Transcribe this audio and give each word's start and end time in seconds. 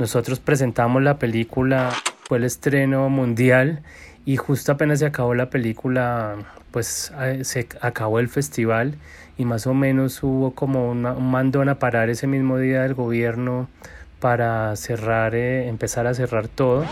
nosotros 0.00 0.40
presentamos 0.40 1.02
la 1.02 1.18
película, 1.18 1.92
fue 2.22 2.38
el 2.38 2.44
estreno 2.44 3.10
mundial 3.10 3.82
y 4.24 4.36
justo 4.36 4.72
apenas 4.72 5.00
se 5.00 5.06
acabó 5.06 5.34
la 5.34 5.50
película, 5.50 6.36
pues 6.70 7.12
se 7.42 7.68
acabó 7.82 8.18
el 8.18 8.28
festival 8.28 8.94
y 9.36 9.44
más 9.44 9.66
o 9.66 9.74
menos 9.74 10.22
hubo 10.22 10.54
como 10.54 10.90
un 10.90 11.02
mandón 11.30 11.68
a 11.68 11.78
parar 11.78 12.08
ese 12.08 12.26
mismo 12.26 12.56
día 12.56 12.82
del 12.82 12.94
gobierno 12.94 13.68
para 14.20 14.74
cerrar, 14.76 15.34
eh, 15.34 15.68
empezar 15.68 16.06
a 16.06 16.14
cerrar 16.14 16.48
todo. 16.48 16.86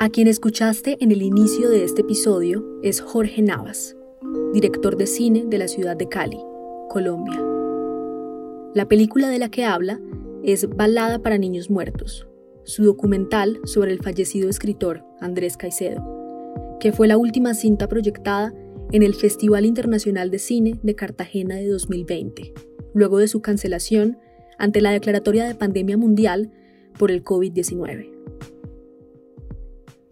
A 0.00 0.08
quien 0.08 0.26
escuchaste 0.26 0.98
en 1.00 1.12
el 1.12 1.22
inicio 1.22 1.70
de 1.70 1.84
este 1.84 2.00
episodio 2.00 2.64
es 2.82 3.00
Jorge 3.00 3.40
Navas, 3.40 3.94
director 4.52 4.96
de 4.96 5.06
cine 5.06 5.44
de 5.46 5.58
la 5.58 5.68
ciudad 5.68 5.96
de 5.96 6.08
Cali, 6.08 6.40
Colombia. 6.88 7.51
La 8.74 8.88
película 8.88 9.28
de 9.28 9.38
la 9.38 9.50
que 9.50 9.66
habla 9.66 10.00
es 10.42 10.66
Balada 10.66 11.18
para 11.18 11.36
Niños 11.36 11.68
Muertos, 11.68 12.26
su 12.64 12.84
documental 12.84 13.60
sobre 13.64 13.92
el 13.92 13.98
fallecido 13.98 14.48
escritor 14.48 15.04
Andrés 15.20 15.58
Caicedo, 15.58 16.02
que 16.80 16.90
fue 16.90 17.06
la 17.06 17.18
última 17.18 17.52
cinta 17.52 17.86
proyectada 17.86 18.54
en 18.90 19.02
el 19.02 19.14
Festival 19.14 19.66
Internacional 19.66 20.30
de 20.30 20.38
Cine 20.38 20.80
de 20.82 20.94
Cartagena 20.94 21.56
de 21.56 21.68
2020, 21.68 22.54
luego 22.94 23.18
de 23.18 23.28
su 23.28 23.42
cancelación 23.42 24.16
ante 24.56 24.80
la 24.80 24.92
declaratoria 24.92 25.44
de 25.44 25.54
pandemia 25.54 25.98
mundial 25.98 26.50
por 26.98 27.10
el 27.10 27.22
COVID-19. 27.22 28.10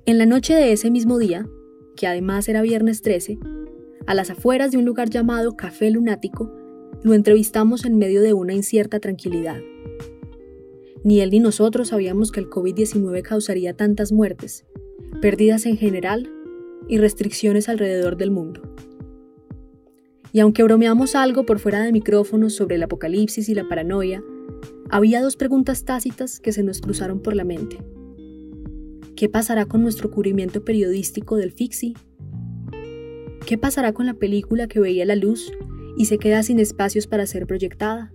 En 0.04 0.18
la 0.18 0.26
noche 0.26 0.54
de 0.54 0.72
ese 0.72 0.90
mismo 0.90 1.18
día, 1.18 1.48
que 1.96 2.06
además 2.06 2.46
era 2.46 2.60
viernes 2.60 3.00
13, 3.00 3.38
a 4.06 4.14
las 4.14 4.28
afueras 4.28 4.70
de 4.70 4.76
un 4.76 4.84
lugar 4.84 5.08
llamado 5.08 5.56
Café 5.56 5.90
Lunático, 5.90 6.59
lo 7.02 7.14
entrevistamos 7.14 7.84
en 7.84 7.96
medio 7.96 8.20
de 8.20 8.34
una 8.34 8.52
incierta 8.52 9.00
tranquilidad. 9.00 9.60
Ni 11.02 11.20
él 11.20 11.30
ni 11.30 11.40
nosotros 11.40 11.88
sabíamos 11.88 12.30
que 12.30 12.40
el 12.40 12.50
COVID-19 12.50 13.22
causaría 13.22 13.74
tantas 13.74 14.12
muertes, 14.12 14.66
pérdidas 15.22 15.64
en 15.64 15.78
general 15.78 16.30
y 16.88 16.98
restricciones 16.98 17.68
alrededor 17.68 18.16
del 18.16 18.30
mundo. 18.30 18.60
Y 20.32 20.40
aunque 20.40 20.62
bromeamos 20.62 21.14
algo 21.14 21.46
por 21.46 21.58
fuera 21.58 21.82
de 21.82 21.92
micrófonos 21.92 22.54
sobre 22.54 22.76
el 22.76 22.82
apocalipsis 22.82 23.48
y 23.48 23.54
la 23.54 23.66
paranoia, 23.66 24.22
había 24.90 25.22
dos 25.22 25.36
preguntas 25.36 25.84
tácitas 25.84 26.38
que 26.38 26.52
se 26.52 26.62
nos 26.62 26.80
cruzaron 26.80 27.20
por 27.20 27.34
la 27.34 27.44
mente. 27.44 27.78
¿Qué 29.16 29.28
pasará 29.28 29.66
con 29.66 29.82
nuestro 29.82 30.10
cubrimiento 30.10 30.64
periodístico 30.64 31.36
del 31.36 31.52
Fixi? 31.52 31.94
¿Qué 33.46 33.58
pasará 33.58 33.92
con 33.92 34.06
la 34.06 34.14
película 34.14 34.68
que 34.68 34.80
veía 34.80 35.04
la 35.04 35.16
luz 35.16 35.50
y 35.96 36.06
se 36.06 36.18
queda 36.18 36.42
sin 36.42 36.58
espacios 36.58 37.06
para 37.06 37.26
ser 37.26 37.46
proyectada? 37.46 38.12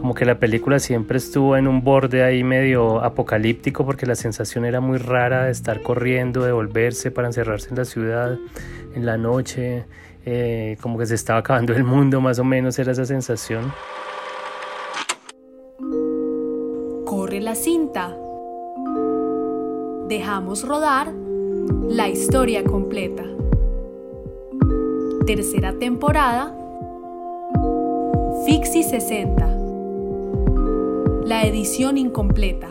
Como 0.00 0.14
que 0.14 0.24
la 0.24 0.38
película 0.38 0.78
siempre 0.78 1.18
estuvo 1.18 1.56
en 1.56 1.68
un 1.68 1.82
borde 1.82 2.22
ahí 2.22 2.44
medio 2.44 3.02
apocalíptico 3.02 3.84
porque 3.84 4.06
la 4.06 4.14
sensación 4.14 4.64
era 4.64 4.80
muy 4.80 4.98
rara 4.98 5.44
de 5.44 5.52
estar 5.52 5.82
corriendo, 5.82 6.42
de 6.44 6.52
volverse 6.52 7.10
para 7.10 7.28
encerrarse 7.28 7.70
en 7.70 7.76
la 7.76 7.84
ciudad 7.84 8.38
en 8.94 9.06
la 9.06 9.16
noche, 9.16 9.84
eh, 10.24 10.76
como 10.80 10.98
que 10.98 11.06
se 11.06 11.14
estaba 11.14 11.40
acabando 11.40 11.74
el 11.74 11.84
mundo, 11.84 12.20
más 12.20 12.38
o 12.38 12.44
menos 12.44 12.78
era 12.78 12.92
esa 12.92 13.04
sensación. 13.04 13.72
Corre 17.04 17.40
la 17.40 17.54
cinta 17.54 18.16
dejamos 20.08 20.66
rodar 20.66 21.12
la 21.88 22.08
historia 22.08 22.64
completa. 22.64 23.24
Tercera 25.26 25.74
temporada, 25.78 26.56
Fixi 28.48 28.82
60. 28.82 29.46
La 31.26 31.42
edición 31.42 31.98
incompleta. 31.98 32.70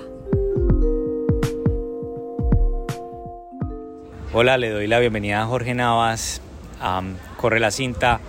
Hola, 4.33 4.58
le 4.58 4.72
doy 4.72 4.88
la 4.88 4.98
bienvenida 4.98 5.43
a 5.43 5.45
Jorge 5.45 5.76
Navas. 5.76 6.42
Corre 7.37 7.60
la 7.60 7.70
cinta. 7.70 8.20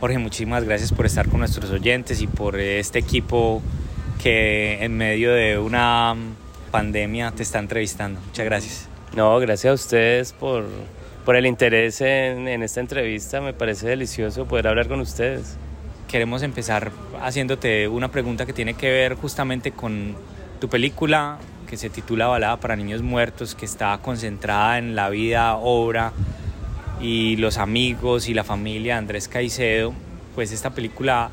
Jorge, 0.00 0.16
muchísimas 0.16 0.64
gracias 0.64 0.94
por 0.94 1.04
estar 1.04 1.28
con 1.28 1.40
nuestros 1.40 1.70
oyentes 1.70 2.22
y 2.22 2.26
por 2.26 2.58
este 2.58 3.00
equipo 3.00 3.60
que 4.22 4.82
en 4.82 4.96
medio 4.96 5.34
de 5.34 5.58
una 5.58 6.16
pandemia 6.70 7.32
te 7.32 7.42
está 7.42 7.58
entrevistando. 7.58 8.18
Muchas 8.28 8.46
gracias. 8.46 8.88
No, 9.14 9.38
gracias 9.40 9.70
a 9.70 9.74
ustedes 9.74 10.32
por, 10.32 10.64
por 11.26 11.36
el 11.36 11.44
interés 11.44 12.00
en, 12.00 12.48
en 12.48 12.62
esta 12.62 12.80
entrevista. 12.80 13.42
Me 13.42 13.52
parece 13.52 13.88
delicioso 13.88 14.46
poder 14.46 14.68
hablar 14.68 14.88
con 14.88 15.00
ustedes. 15.00 15.58
Queremos 16.14 16.44
empezar 16.44 16.92
haciéndote 17.20 17.88
una 17.88 18.06
pregunta 18.06 18.46
que 18.46 18.52
tiene 18.52 18.74
que 18.74 18.88
ver 18.88 19.16
justamente 19.16 19.72
con 19.72 20.14
tu 20.60 20.68
película 20.68 21.38
que 21.68 21.76
se 21.76 21.90
titula 21.90 22.28
Balada 22.28 22.60
para 22.60 22.76
Niños 22.76 23.02
Muertos, 23.02 23.56
que 23.56 23.64
está 23.64 23.98
concentrada 23.98 24.78
en 24.78 24.94
la 24.94 25.08
vida, 25.08 25.56
obra 25.56 26.12
y 27.00 27.34
los 27.38 27.58
amigos 27.58 28.28
y 28.28 28.32
la 28.32 28.44
familia 28.44 28.92
de 28.92 28.98
Andrés 29.00 29.26
Caicedo. 29.26 29.92
Pues 30.36 30.52
esta 30.52 30.70
película 30.70 31.30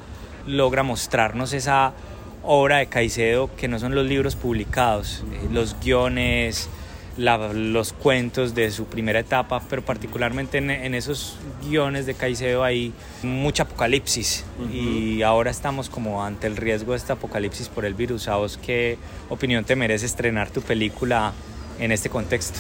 logra 0.48 0.82
mostrarnos 0.82 1.54
esa 1.54 1.94
obra 2.42 2.78
de 2.78 2.88
Caicedo 2.88 3.56
que 3.56 3.68
no 3.68 3.78
son 3.78 3.94
los 3.94 4.08
libros 4.08 4.36
publicados, 4.36 5.24
eh, 5.32 5.48
los 5.52 5.80
guiones, 5.80 6.72
los 7.18 7.94
cuentos 7.94 8.56
de 8.56 8.72
su 8.72 8.86
primera 8.86 9.20
etapa, 9.20 9.62
pero 9.70 9.82
particularmente 9.84 10.58
en, 10.58 10.96
esos 10.96 11.38
guiones 11.68 12.06
de 12.06 12.14
Caicedo 12.14 12.64
hay 12.64 12.94
mucha 13.24 13.64
apocalipsis 13.64 14.46
y 14.74 15.22
ahora 15.22 15.52
estamos 15.52 15.90
como 15.90 16.24
ante 16.24 16.48
el 16.48 16.58
riesgo 16.58 16.92
de 16.92 16.98
este 16.98 17.14
apocalipsis 17.14 17.70
por 17.70 17.86
el 17.86 17.94
virus. 17.94 18.28
¿A 18.28 18.38
vos 18.38 18.58
qué 18.58 18.98
opinión 19.30 19.64
te 19.66 19.76
merece 19.76 20.06
estrenar 20.06 20.50
tu 20.50 20.62
película 20.62 21.34
en 21.80 21.92
este 21.92 22.10
contexto? 22.10 22.60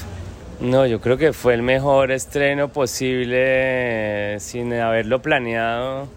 No, 0.59 0.85
yo 0.85 1.01
creo 1.01 1.17
que 1.17 1.33
fue 1.33 1.55
el 1.55 1.63
mejor 1.63 2.11
estreno 2.11 2.69
posible 2.69 4.39
sin 4.39 4.73
haberlo 4.73 5.21
planeado 5.21 6.07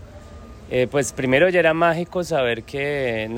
eh, 0.71 0.89
pues 0.91 1.13
primero 1.13 1.49
ya 1.49 1.61
era 1.61 1.75
mágico 1.75 2.25
saber 2.25 2.63
que, 2.65 3.29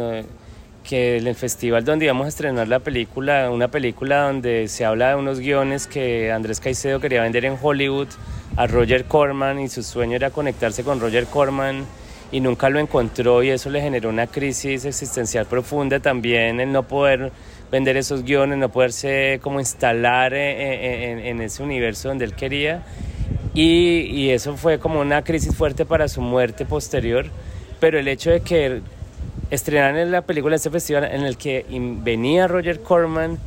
que 0.88 1.18
en 1.18 1.26
el 1.26 1.34
festival 1.34 1.84
donde 1.84 2.04
íbamos 2.06 2.26
a 2.26 2.28
estrenar 2.28 2.68
la 2.68 2.78
película, 2.78 3.50
una 3.50 3.68
película 3.68 4.22
donde 4.22 4.68
se 4.68 4.84
habla 4.84 5.10
de 5.10 5.14
unos 5.16 5.40
guiones 5.40 5.86
que 5.86 6.32
Andrés 6.32 6.60
Caicedo 6.60 7.00
quería 7.00 7.22
vender 7.22 7.44
en 7.44 7.58
Hollywood 7.60 8.08
a 8.56 8.66
Roger 8.66 9.04
Corman 9.04 9.60
y 9.60 9.68
su 9.68 9.82
sueño 9.82 10.16
era 10.16 10.30
conectarse 10.30 10.84
con 10.84 11.00
Roger 11.00 11.26
Corman 11.26 11.84
y 12.30 12.40
nunca 12.40 12.70
lo 12.70 12.78
encontró 12.78 13.42
y 13.42 13.50
eso 13.50 13.68
le 13.70 13.80
generó 13.80 14.08
una 14.08 14.26
crisis 14.26 14.84
existencial 14.84 15.46
profunda 15.46 16.00
también 16.00 16.60
el 16.60 16.72
no 16.72 16.84
poder 16.84 17.32
vender 17.70 17.96
esos 17.96 18.22
guiones, 18.22 18.58
no 18.58 18.68
poderse 18.68 19.40
como 19.42 19.58
instalar 19.58 20.32
en 20.34 21.40
ese 21.40 21.62
universo 21.62 22.08
donde 22.08 22.24
él 22.24 22.34
quería. 22.34 22.84
Y, 23.56 24.28
eso 24.28 24.54
fue 24.56 24.78
como 24.78 25.00
una 25.00 25.24
crisis 25.24 25.56
fuerte 25.56 25.86
para 25.86 26.08
su 26.08 26.20
muerte 26.20 26.66
posterior, 26.66 27.24
pero 27.80 27.98
el 27.98 28.06
hecho 28.06 28.30
de 28.30 28.40
que 28.40 28.82
estrenaran 29.50 30.10
la 30.10 30.22
película 30.22 30.54
en 30.54 30.56
este 30.56 30.70
festival 30.70 31.04
en 31.04 31.22
el 31.22 31.36
que 31.36 31.64
venía 32.02 32.48
Roger 32.48 32.80
Corman 32.80 33.38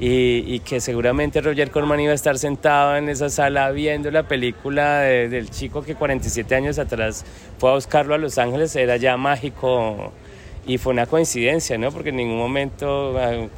y, 0.00 0.60
que 0.60 0.80
seguramente 0.80 1.40
Roger 1.40 1.70
Corman 1.70 1.98
iba 2.00 2.12
a 2.12 2.14
estar 2.14 2.38
sentado 2.38 2.96
en 2.96 3.08
esa 3.08 3.30
sala 3.30 3.70
viendo 3.72 4.10
la 4.10 4.22
película 4.22 5.00
del 5.00 5.50
chico 5.50 5.82
que 5.82 5.96
47 5.96 6.54
años 6.54 6.78
atrás 6.78 7.24
fue 7.58 7.70
a 7.70 7.74
buscarlo 7.74 8.14
a 8.14 8.18
Los 8.18 8.38
Ángeles, 8.38 8.76
era 8.76 8.96
ya 8.96 9.16
mágico 9.16 10.12
y 10.66 10.78
fue 10.78 10.92
una 10.92 11.06
coincidencia, 11.06 11.78
¿no? 11.78 11.90
Porque 11.90 12.10
en 12.10 12.16
ningún 12.16 12.38
momento 12.38 13.18
ah, 13.18 13.48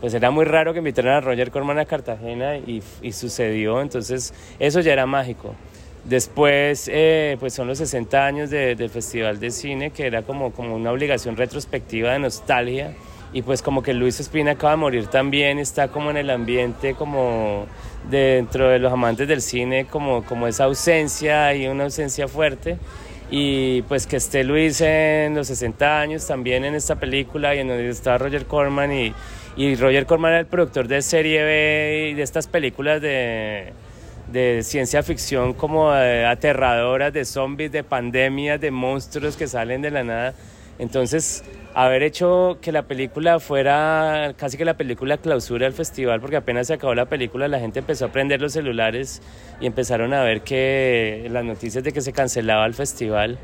pues 0.00 0.12
era 0.12 0.30
muy 0.30 0.44
raro 0.44 0.72
que 0.72 0.80
invitaran 0.80 1.14
a 1.14 1.20
Roger 1.20 1.50
Corman 1.50 1.78
a 1.78 1.86
Cartagena 1.86 2.56
y, 2.58 2.82
sucedió, 3.12 3.80
entonces 3.80 4.34
eso 4.58 4.80
ya 4.80 4.92
era 4.92 5.06
mágico. 5.06 5.54
Después, 6.08 6.88
eh, 6.92 7.36
pues 7.40 7.52
son 7.52 7.66
los 7.66 7.78
60 7.78 8.24
años 8.24 8.50
del 8.50 8.90
Festival 8.90 9.40
de 9.40 9.50
Cine, 9.50 9.90
que 9.90 10.06
era 10.06 10.22
como, 10.22 10.52
como 10.52 10.76
una 10.76 10.92
obligación 10.92 11.36
retrospectiva 11.36 12.12
de 12.12 12.20
nostalgia. 12.20 12.94
Y 13.32 13.42
pues 13.42 13.60
como 13.60 13.82
que 13.82 13.92
Luis 13.92 14.20
Espina 14.20 14.52
acaba 14.52 14.70
de 14.72 14.76
morir 14.76 15.08
también, 15.08 15.58
está 15.58 15.88
como 15.88 16.10
en 16.10 16.16
el 16.16 16.30
ambiente 16.30 16.94
como 16.94 17.66
dentro 18.08 18.68
de 18.68 18.78
los 18.78 18.92
amantes 18.92 19.26
del 19.26 19.42
cine, 19.42 19.86
como, 19.86 20.24
como 20.24 20.46
esa 20.46 20.64
ausencia 20.64 21.52
y 21.54 21.66
una 21.66 21.84
ausencia 21.84 22.28
fuerte. 22.28 22.78
Y 23.28 23.82
pues 23.82 24.06
que 24.06 24.16
esté 24.16 24.44
Luis 24.44 24.80
en 24.80 25.34
los 25.34 25.48
60 25.48 26.00
años 26.00 26.24
también 26.24 26.64
en 26.64 26.76
esta 26.76 26.94
película 26.94 27.56
y 27.56 27.58
en 27.58 27.66
donde 27.66 27.88
está 27.88 28.16
Roger 28.16 28.46
Corman 28.46 28.92
y, 28.92 29.12
y 29.56 29.74
Roger 29.74 30.06
Corman 30.06 30.30
era 30.30 30.40
el 30.40 30.46
productor 30.46 30.86
de 30.86 31.02
serie 31.02 31.42
B 31.42 32.10
y 32.12 32.14
de 32.14 32.22
estas 32.22 32.46
películas 32.46 33.02
de, 33.02 33.72
de 34.36 34.62
ciencia 34.62 35.02
ficción 35.02 35.54
como 35.54 35.94
eh, 35.94 36.26
aterradoras, 36.26 37.10
de 37.10 37.24
zombies, 37.24 37.72
de 37.72 37.82
pandemias, 37.82 38.60
de 38.60 38.70
monstruos 38.70 39.34
que 39.34 39.46
salen 39.46 39.80
de 39.80 39.90
la 39.90 40.04
nada. 40.04 40.34
Entonces, 40.78 41.42
haber 41.72 42.02
hecho 42.02 42.58
que 42.60 42.70
la 42.70 42.82
película 42.82 43.40
fuera 43.40 44.34
casi 44.36 44.58
que 44.58 44.66
la 44.66 44.76
película 44.76 45.16
clausura 45.16 45.64
del 45.64 45.72
festival, 45.72 46.20
porque 46.20 46.36
apenas 46.36 46.66
se 46.66 46.74
acabó 46.74 46.94
la 46.94 47.06
película, 47.06 47.48
la 47.48 47.58
gente 47.60 47.78
empezó 47.78 48.04
a 48.04 48.08
prender 48.08 48.42
los 48.42 48.52
celulares 48.52 49.22
y 49.58 49.64
empezaron 49.66 50.12
a 50.12 50.22
ver 50.22 50.42
que 50.42 51.28
las 51.30 51.42
noticias 51.42 51.82
de 51.82 51.92
que 51.92 52.02
se 52.02 52.12
cancelaba 52.12 52.66
el 52.66 52.74
festival 52.74 53.38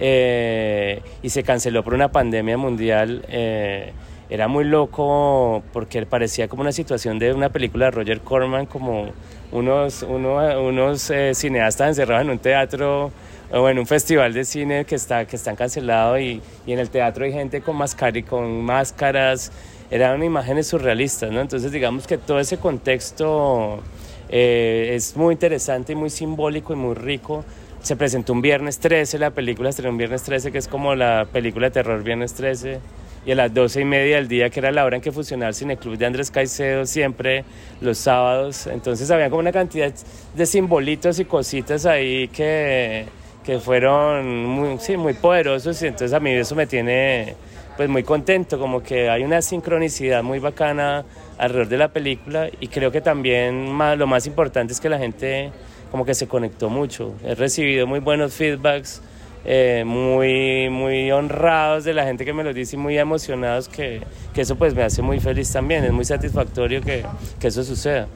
eh, 0.00 1.02
y 1.22 1.28
se 1.28 1.42
canceló 1.42 1.84
por 1.84 1.92
una 1.92 2.10
pandemia 2.10 2.56
mundial. 2.56 3.22
Eh, 3.28 3.92
era 4.30 4.48
muy 4.48 4.64
loco 4.64 5.62
porque 5.72 6.04
parecía 6.06 6.48
como 6.48 6.62
una 6.62 6.72
situación 6.72 7.18
de 7.18 7.32
una 7.32 7.50
película 7.50 7.86
de 7.86 7.90
Roger 7.90 8.20
Corman, 8.20 8.66
como 8.66 9.12
unos, 9.52 10.02
unos 10.02 11.10
eh, 11.10 11.34
cineastas 11.34 11.88
encerrados 11.88 12.24
en 12.24 12.30
un 12.30 12.38
teatro 12.38 13.10
o 13.50 13.68
en 13.68 13.78
un 13.78 13.86
festival 13.86 14.32
de 14.32 14.44
cine 14.44 14.84
que, 14.84 14.94
está, 14.94 15.24
que 15.24 15.36
están 15.36 15.56
cancelados 15.56 16.20
y, 16.20 16.42
y 16.66 16.72
en 16.72 16.78
el 16.78 16.90
teatro 16.90 17.24
hay 17.24 17.32
gente 17.32 17.62
con, 17.62 17.76
y 18.14 18.22
con 18.22 18.62
máscaras, 18.62 19.50
eran 19.90 20.22
imágenes 20.22 20.66
surrealistas, 20.66 21.30
¿no? 21.30 21.40
Entonces 21.40 21.72
digamos 21.72 22.06
que 22.06 22.18
todo 22.18 22.40
ese 22.40 22.58
contexto 22.58 23.80
eh, 24.28 24.92
es 24.94 25.16
muy 25.16 25.32
interesante 25.32 25.92
y 25.92 25.96
muy 25.96 26.10
simbólico 26.10 26.74
y 26.74 26.76
muy 26.76 26.94
rico. 26.94 27.44
Se 27.80 27.96
presentó 27.96 28.34
un 28.34 28.42
viernes 28.42 28.80
13, 28.80 29.18
la 29.18 29.30
película 29.30 29.70
estrenó 29.70 29.92
un 29.92 29.98
viernes 29.98 30.22
13, 30.24 30.52
que 30.52 30.58
es 30.58 30.68
como 30.68 30.94
la 30.94 31.26
película 31.32 31.68
de 31.68 31.70
terror 31.70 32.02
viernes 32.02 32.34
13 32.34 32.80
y 33.28 33.32
a 33.32 33.34
las 33.34 33.52
doce 33.52 33.82
y 33.82 33.84
media 33.84 34.16
del 34.16 34.26
día, 34.26 34.48
que 34.48 34.58
era 34.58 34.72
la 34.72 34.86
hora 34.86 34.96
en 34.96 35.02
que 35.02 35.12
funcionaba 35.12 35.50
el 35.50 35.54
cineclub 35.54 35.98
de 35.98 36.06
Andrés 36.06 36.30
Caicedo, 36.30 36.86
siempre 36.86 37.44
los 37.82 37.98
sábados. 37.98 38.66
Entonces 38.66 39.10
había 39.10 39.28
como 39.28 39.40
una 39.40 39.52
cantidad 39.52 39.92
de 40.34 40.46
simbolitos 40.46 41.18
y 41.18 41.26
cositas 41.26 41.84
ahí 41.84 42.28
que, 42.28 43.04
que 43.44 43.58
fueron 43.58 44.46
muy, 44.46 44.78
sí, 44.78 44.96
muy 44.96 45.12
poderosos 45.12 45.82
y 45.82 45.88
entonces 45.88 46.14
a 46.14 46.20
mí 46.20 46.30
eso 46.30 46.54
me 46.54 46.66
tiene 46.66 47.34
pues 47.76 47.90
muy 47.90 48.02
contento, 48.02 48.58
como 48.58 48.82
que 48.82 49.10
hay 49.10 49.22
una 49.24 49.42
sincronicidad 49.42 50.22
muy 50.22 50.38
bacana 50.38 51.04
alrededor 51.36 51.68
de 51.68 51.76
la 51.76 51.88
película 51.92 52.48
y 52.60 52.68
creo 52.68 52.90
que 52.90 53.02
también 53.02 53.76
lo 53.98 54.06
más 54.06 54.26
importante 54.26 54.72
es 54.72 54.80
que 54.80 54.88
la 54.88 54.98
gente 54.98 55.52
como 55.90 56.06
que 56.06 56.14
se 56.14 56.26
conectó 56.26 56.70
mucho. 56.70 57.12
He 57.22 57.34
recibido 57.34 57.86
muy 57.86 58.00
buenos 58.00 58.32
feedbacks, 58.32 59.02
eh, 59.44 59.84
muy, 59.86 60.68
muy 60.70 61.10
honrados 61.10 61.84
de 61.84 61.94
la 61.94 62.04
gente 62.04 62.24
que 62.24 62.32
me 62.32 62.44
lo 62.44 62.52
dice 62.52 62.76
y 62.76 62.78
muy 62.78 62.98
emocionados 62.98 63.68
que, 63.68 64.02
que, 64.34 64.42
eso 64.42 64.56
pues 64.56 64.74
me 64.74 64.82
hace 64.82 65.02
muy 65.02 65.20
feliz 65.20 65.52
también, 65.52 65.84
es 65.84 65.92
muy 65.92 66.04
satisfactorio 66.04 66.80
que, 66.82 67.04
que 67.38 67.48
eso 67.48 67.64
suceda. 67.64 68.08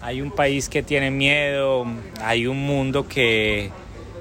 Hay 0.00 0.20
un 0.20 0.30
país 0.30 0.68
que 0.68 0.82
tiene 0.82 1.10
miedo, 1.10 1.84
hay 2.22 2.46
un 2.46 2.64
mundo 2.64 3.08
que 3.08 3.70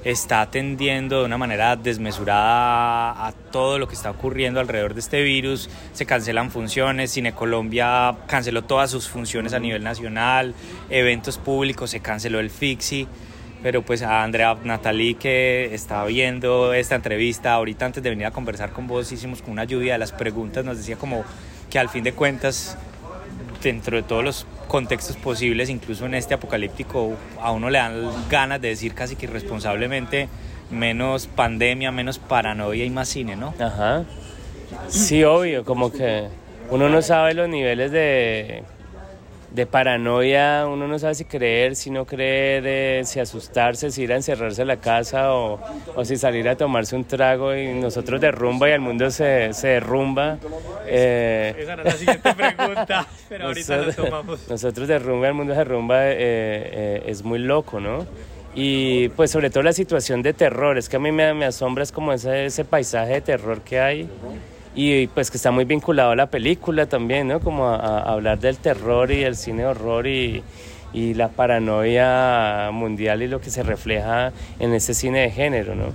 está 0.03 0.41
atendiendo 0.41 1.19
de 1.19 1.25
una 1.25 1.37
manera 1.37 1.75
desmesurada 1.75 3.27
a 3.27 3.31
todo 3.51 3.77
lo 3.77 3.87
que 3.87 3.95
está 3.95 4.11
ocurriendo 4.11 4.59
alrededor 4.59 4.93
de 4.93 5.01
este 5.01 5.21
virus. 5.21 5.69
Se 5.93 6.05
cancelan 6.05 6.49
funciones, 6.49 7.11
Cine 7.11 7.33
Colombia 7.33 8.15
canceló 8.27 8.63
todas 8.63 8.89
sus 8.89 9.09
funciones 9.09 9.53
a 9.53 9.59
nivel 9.59 9.83
nacional, 9.83 10.53
eventos 10.89 11.37
públicos, 11.37 11.89
se 11.91 11.99
canceló 11.99 12.39
el 12.39 12.49
Fixi. 12.49 13.07
Pero 13.63 13.81
pues 13.81 14.01
a 14.03 14.23
Andrea 14.23 14.55
Natalí 14.63 15.15
que 15.15 15.73
estaba 15.73 16.05
viendo 16.05 16.73
esta 16.73 16.95
entrevista 16.95 17.53
ahorita 17.53 17.85
antes 17.85 18.03
de 18.03 18.09
venir 18.09 18.27
a 18.27 18.31
conversar 18.31 18.71
con 18.71 18.87
vos 18.87 19.11
hicimos 19.11 19.41
con 19.41 19.51
una 19.51 19.63
lluvia 19.63 19.93
de 19.93 19.99
las 19.99 20.11
preguntas, 20.11 20.63
nos 20.63 20.77
decía 20.77 20.95
como 20.95 21.23
que 21.69 21.79
al 21.79 21.89
fin 21.89 22.03
de 22.03 22.13
cuentas 22.13 22.77
dentro 23.61 23.97
de 23.97 24.03
todos 24.03 24.23
los 24.23 24.47
contextos 24.67 25.17
posibles, 25.17 25.69
incluso 25.69 26.05
en 26.05 26.13
este 26.13 26.33
apocalíptico, 26.33 27.15
a 27.41 27.51
uno 27.51 27.69
le 27.69 27.79
dan 27.79 28.09
ganas 28.29 28.61
de 28.61 28.69
decir 28.69 28.93
casi 28.93 29.15
que 29.15 29.25
irresponsablemente 29.25 30.29
menos 30.69 31.27
pandemia, 31.27 31.91
menos 31.91 32.19
paranoia 32.19 32.85
y 32.85 32.89
más 32.89 33.07
cine, 33.07 33.35
¿no? 33.35 33.53
Ajá. 33.59 34.03
Sí, 34.89 35.23
obvio, 35.23 35.63
como 35.63 35.91
que 35.91 36.27
uno 36.69 36.89
no 36.89 37.01
sabe 37.01 37.33
los 37.33 37.47
niveles 37.47 37.91
de 37.91 38.63
de 39.57 39.65
paranoia, 39.65 40.67
uno 40.67 40.87
no 40.87 40.99
sabe 40.99 41.15
si 41.15 41.25
creer, 41.25 41.75
si 41.75 41.89
no 41.89 42.05
creer, 42.05 42.63
eh, 42.67 43.01
si 43.05 43.19
asustarse, 43.19 43.89
si 43.89 44.03
ir 44.03 44.13
a 44.13 44.15
encerrarse 44.15 44.61
en 44.61 44.67
la 44.67 44.77
casa 44.77 45.33
o, 45.33 45.59
o, 45.95 46.05
si 46.05 46.15
salir 46.15 46.47
a 46.47 46.55
tomarse 46.55 46.95
un 46.95 47.05
trago 47.05 47.55
y 47.55 47.73
nosotros 47.73 48.21
derrumba 48.21 48.69
y 48.69 48.73
el 48.73 48.81
mundo 48.81 49.09
se, 49.09 49.51
se 49.53 49.69
derrumba. 49.69 50.37
Eh, 50.85 51.55
Esa 51.57 51.73
era 51.73 51.83
la 51.83 51.91
siguiente 51.91 52.33
pregunta, 52.35 53.07
pero 53.29 53.47
ahorita 53.47 53.77
nosotros, 53.77 53.95
tomamos. 53.95 54.47
Nosotros 54.47 54.87
derrumba 54.87 55.25
y 55.25 55.29
el 55.29 55.33
mundo 55.33 55.53
se 55.53 55.59
derrumba, 55.59 55.97
eh, 56.01 57.03
es 57.07 57.23
muy 57.23 57.39
loco, 57.39 57.79
¿no? 57.79 58.05
Y 58.53 59.09
pues 59.09 59.31
sobre 59.31 59.49
todo 59.49 59.63
la 59.63 59.73
situación 59.73 60.21
de 60.21 60.33
terror, 60.33 60.77
es 60.77 60.87
que 60.87 60.97
a 60.97 60.99
mí 60.99 61.11
me, 61.11 61.33
me 61.33 61.45
asombra 61.45 61.83
es 61.83 61.91
como 61.91 62.13
ese, 62.13 62.45
ese 62.45 62.63
paisaje 62.63 63.13
de 63.13 63.21
terror 63.21 63.61
que 63.61 63.79
hay 63.79 64.09
y 64.77 65.07
pues 65.07 65.31
que 65.31 65.37
está 65.37 65.49
muy 65.49 65.65
vinculado 65.65 66.11
a 66.11 66.15
la 66.15 66.27
película 66.27 66.85
también, 66.85 67.27
¿no? 67.27 67.39
Como 67.39 67.67
a, 67.67 67.97
hablar 68.03 68.39
del 68.39 68.57
terror 68.57 69.11
y 69.11 69.23
el 69.23 69.35
cine 69.35 69.65
horror 69.65 70.05
y, 70.05 70.43
y, 70.93 71.15
la 71.15 71.29
paranoia 71.29 72.69
mundial 72.71 73.23
y 73.23 73.27
lo 73.27 73.41
que 73.41 73.49
se 73.49 73.63
refleja 73.63 74.31
en 74.59 74.75
ese 74.75 74.93
cine 74.93 75.21
de 75.21 75.31
género, 75.31 75.73
¿no? 75.73 75.85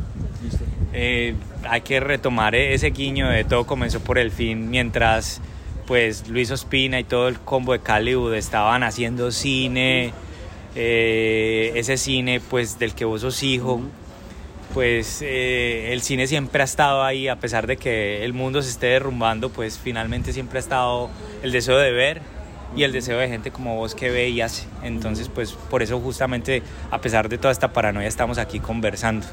Eh, 0.92 1.36
hay 1.62 1.82
que 1.82 2.00
retomar 2.00 2.56
ese 2.56 2.90
guiño 2.90 3.28
de 3.28 3.44
todo 3.44 3.64
comenzó 3.68 4.00
por 4.00 4.18
el 4.18 4.32
fin, 4.32 4.68
mientras 4.68 5.40
pues 5.86 6.28
Luis 6.28 6.50
Ospina 6.50 6.98
y 6.98 7.04
todo 7.04 7.28
el 7.28 7.38
combo 7.38 7.74
de 7.74 7.78
Callywood 7.78 8.34
estaban 8.34 8.82
haciendo 8.82 9.30
cine, 9.30 10.12
eh, 10.74 11.70
ese 11.76 11.96
cine 11.96 12.40
pues 12.40 12.80
del 12.80 12.96
que 12.96 13.04
vos 13.04 13.20
sos 13.20 13.44
hijo 13.44 13.80
pues 14.72 15.20
eh, 15.22 15.92
el 15.92 16.02
cine 16.02 16.26
siempre 16.26 16.62
ha 16.62 16.64
estado 16.64 17.02
ahí, 17.02 17.28
a 17.28 17.36
pesar 17.36 17.66
de 17.66 17.76
que 17.76 18.24
el 18.24 18.32
mundo 18.32 18.62
se 18.62 18.70
esté 18.70 18.86
derrumbando, 18.86 19.50
pues 19.50 19.78
finalmente 19.78 20.32
siempre 20.32 20.58
ha 20.58 20.60
estado 20.60 21.10
el 21.42 21.52
deseo 21.52 21.76
de 21.76 21.92
ver 21.92 22.22
y 22.74 22.84
el 22.84 22.92
deseo 22.92 23.18
de 23.18 23.28
gente 23.28 23.50
como 23.50 23.76
vos 23.76 23.94
que 23.94 24.10
ve 24.10 24.30
y 24.30 24.40
hace. 24.40 24.66
Entonces, 24.82 25.28
pues 25.28 25.52
por 25.52 25.82
eso 25.82 26.00
justamente, 26.00 26.62
a 26.90 27.00
pesar 27.00 27.28
de 27.28 27.38
toda 27.38 27.52
esta 27.52 27.72
paranoia, 27.72 28.08
estamos 28.08 28.38
aquí 28.38 28.60
conversando. 28.60 29.26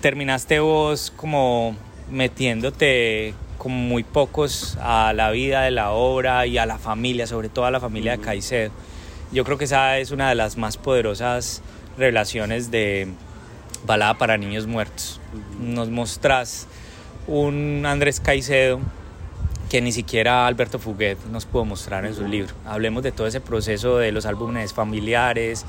Terminaste 0.00 0.60
vos 0.60 1.12
como 1.14 1.76
metiéndote 2.10 3.34
como 3.56 3.76
muy 3.76 4.04
pocos 4.04 4.78
a 4.80 5.12
la 5.12 5.30
vida 5.30 5.62
de 5.62 5.72
la 5.72 5.90
obra 5.90 6.46
y 6.46 6.58
a 6.58 6.66
la 6.66 6.78
familia, 6.78 7.26
sobre 7.26 7.48
todo 7.48 7.66
a 7.66 7.70
la 7.70 7.80
familia 7.80 8.12
de 8.12 8.18
Caicedo. 8.22 8.72
Yo 9.32 9.44
creo 9.44 9.58
que 9.58 9.64
esa 9.64 9.98
es 9.98 10.10
una 10.10 10.28
de 10.28 10.34
las 10.34 10.56
más 10.56 10.76
poderosas 10.76 11.62
relaciones 11.98 12.70
de, 12.70 13.08
Balada 13.86 14.14
para 14.14 14.36
Niños 14.36 14.66
Muertos. 14.66 15.20
Nos 15.60 15.90
mostrás 15.90 16.66
un 17.26 17.84
Andrés 17.86 18.20
Caicedo 18.20 18.80
que 19.68 19.80
ni 19.82 19.92
siquiera 19.92 20.46
Alberto 20.46 20.78
Fuguet 20.78 21.18
nos 21.30 21.44
pudo 21.44 21.64
mostrar 21.64 22.04
en 22.06 22.14
su 22.14 22.26
libro. 22.26 22.54
Hablemos 22.64 23.02
de 23.02 23.12
todo 23.12 23.26
ese 23.26 23.40
proceso 23.40 23.98
de 23.98 24.12
los 24.12 24.24
álbumes 24.24 24.72
familiares, 24.72 25.66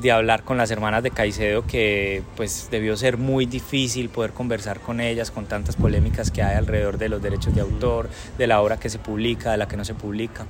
de 0.00 0.10
hablar 0.12 0.44
con 0.44 0.56
las 0.56 0.70
hermanas 0.70 1.02
de 1.02 1.10
Caicedo 1.10 1.66
que 1.66 2.22
pues 2.36 2.68
debió 2.70 2.96
ser 2.96 3.16
muy 3.16 3.46
difícil 3.46 4.08
poder 4.08 4.32
conversar 4.32 4.80
con 4.80 5.00
ellas 5.00 5.30
con 5.30 5.46
tantas 5.46 5.76
polémicas 5.76 6.30
que 6.30 6.42
hay 6.42 6.56
alrededor 6.56 6.98
de 6.98 7.08
los 7.08 7.22
derechos 7.22 7.54
de 7.54 7.60
autor, 7.60 8.08
de 8.38 8.46
la 8.46 8.60
obra 8.60 8.78
que 8.78 8.90
se 8.90 8.98
publica, 8.98 9.52
de 9.52 9.58
la 9.58 9.68
que 9.68 9.76
no 9.76 9.84
se 9.84 9.94
publica. 9.94 10.46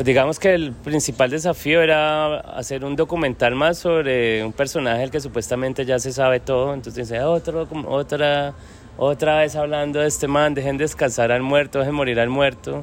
Pues 0.00 0.06
digamos 0.06 0.38
que 0.38 0.54
el 0.54 0.72
principal 0.72 1.28
desafío 1.28 1.82
era 1.82 2.40
hacer 2.40 2.86
un 2.86 2.96
documental 2.96 3.54
más 3.54 3.76
sobre 3.76 4.42
un 4.42 4.54
personaje 4.54 5.02
el 5.02 5.10
que 5.10 5.20
supuestamente 5.20 5.84
ya 5.84 5.98
se 5.98 6.10
sabe 6.10 6.40
todo, 6.40 6.72
entonces 6.72 7.12
otro, 7.22 7.68
otra, 7.86 8.54
otra 8.96 9.36
vez 9.40 9.56
hablando 9.56 10.00
de 10.00 10.06
este 10.06 10.26
man, 10.26 10.54
dejen 10.54 10.78
descansar 10.78 11.30
al 11.30 11.42
muerto, 11.42 11.80
dejen 11.80 11.94
morir 11.94 12.18
al 12.18 12.30
muerto. 12.30 12.82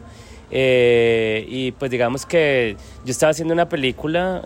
Eh, 0.51 1.43
y 1.49 1.71
pues 1.71 1.89
digamos 1.89 2.27
que 2.27 2.77
yo 3.03 3.09
estaba 3.09 3.31
haciendo 3.31 3.55
una 3.55 3.67
película 3.67 4.43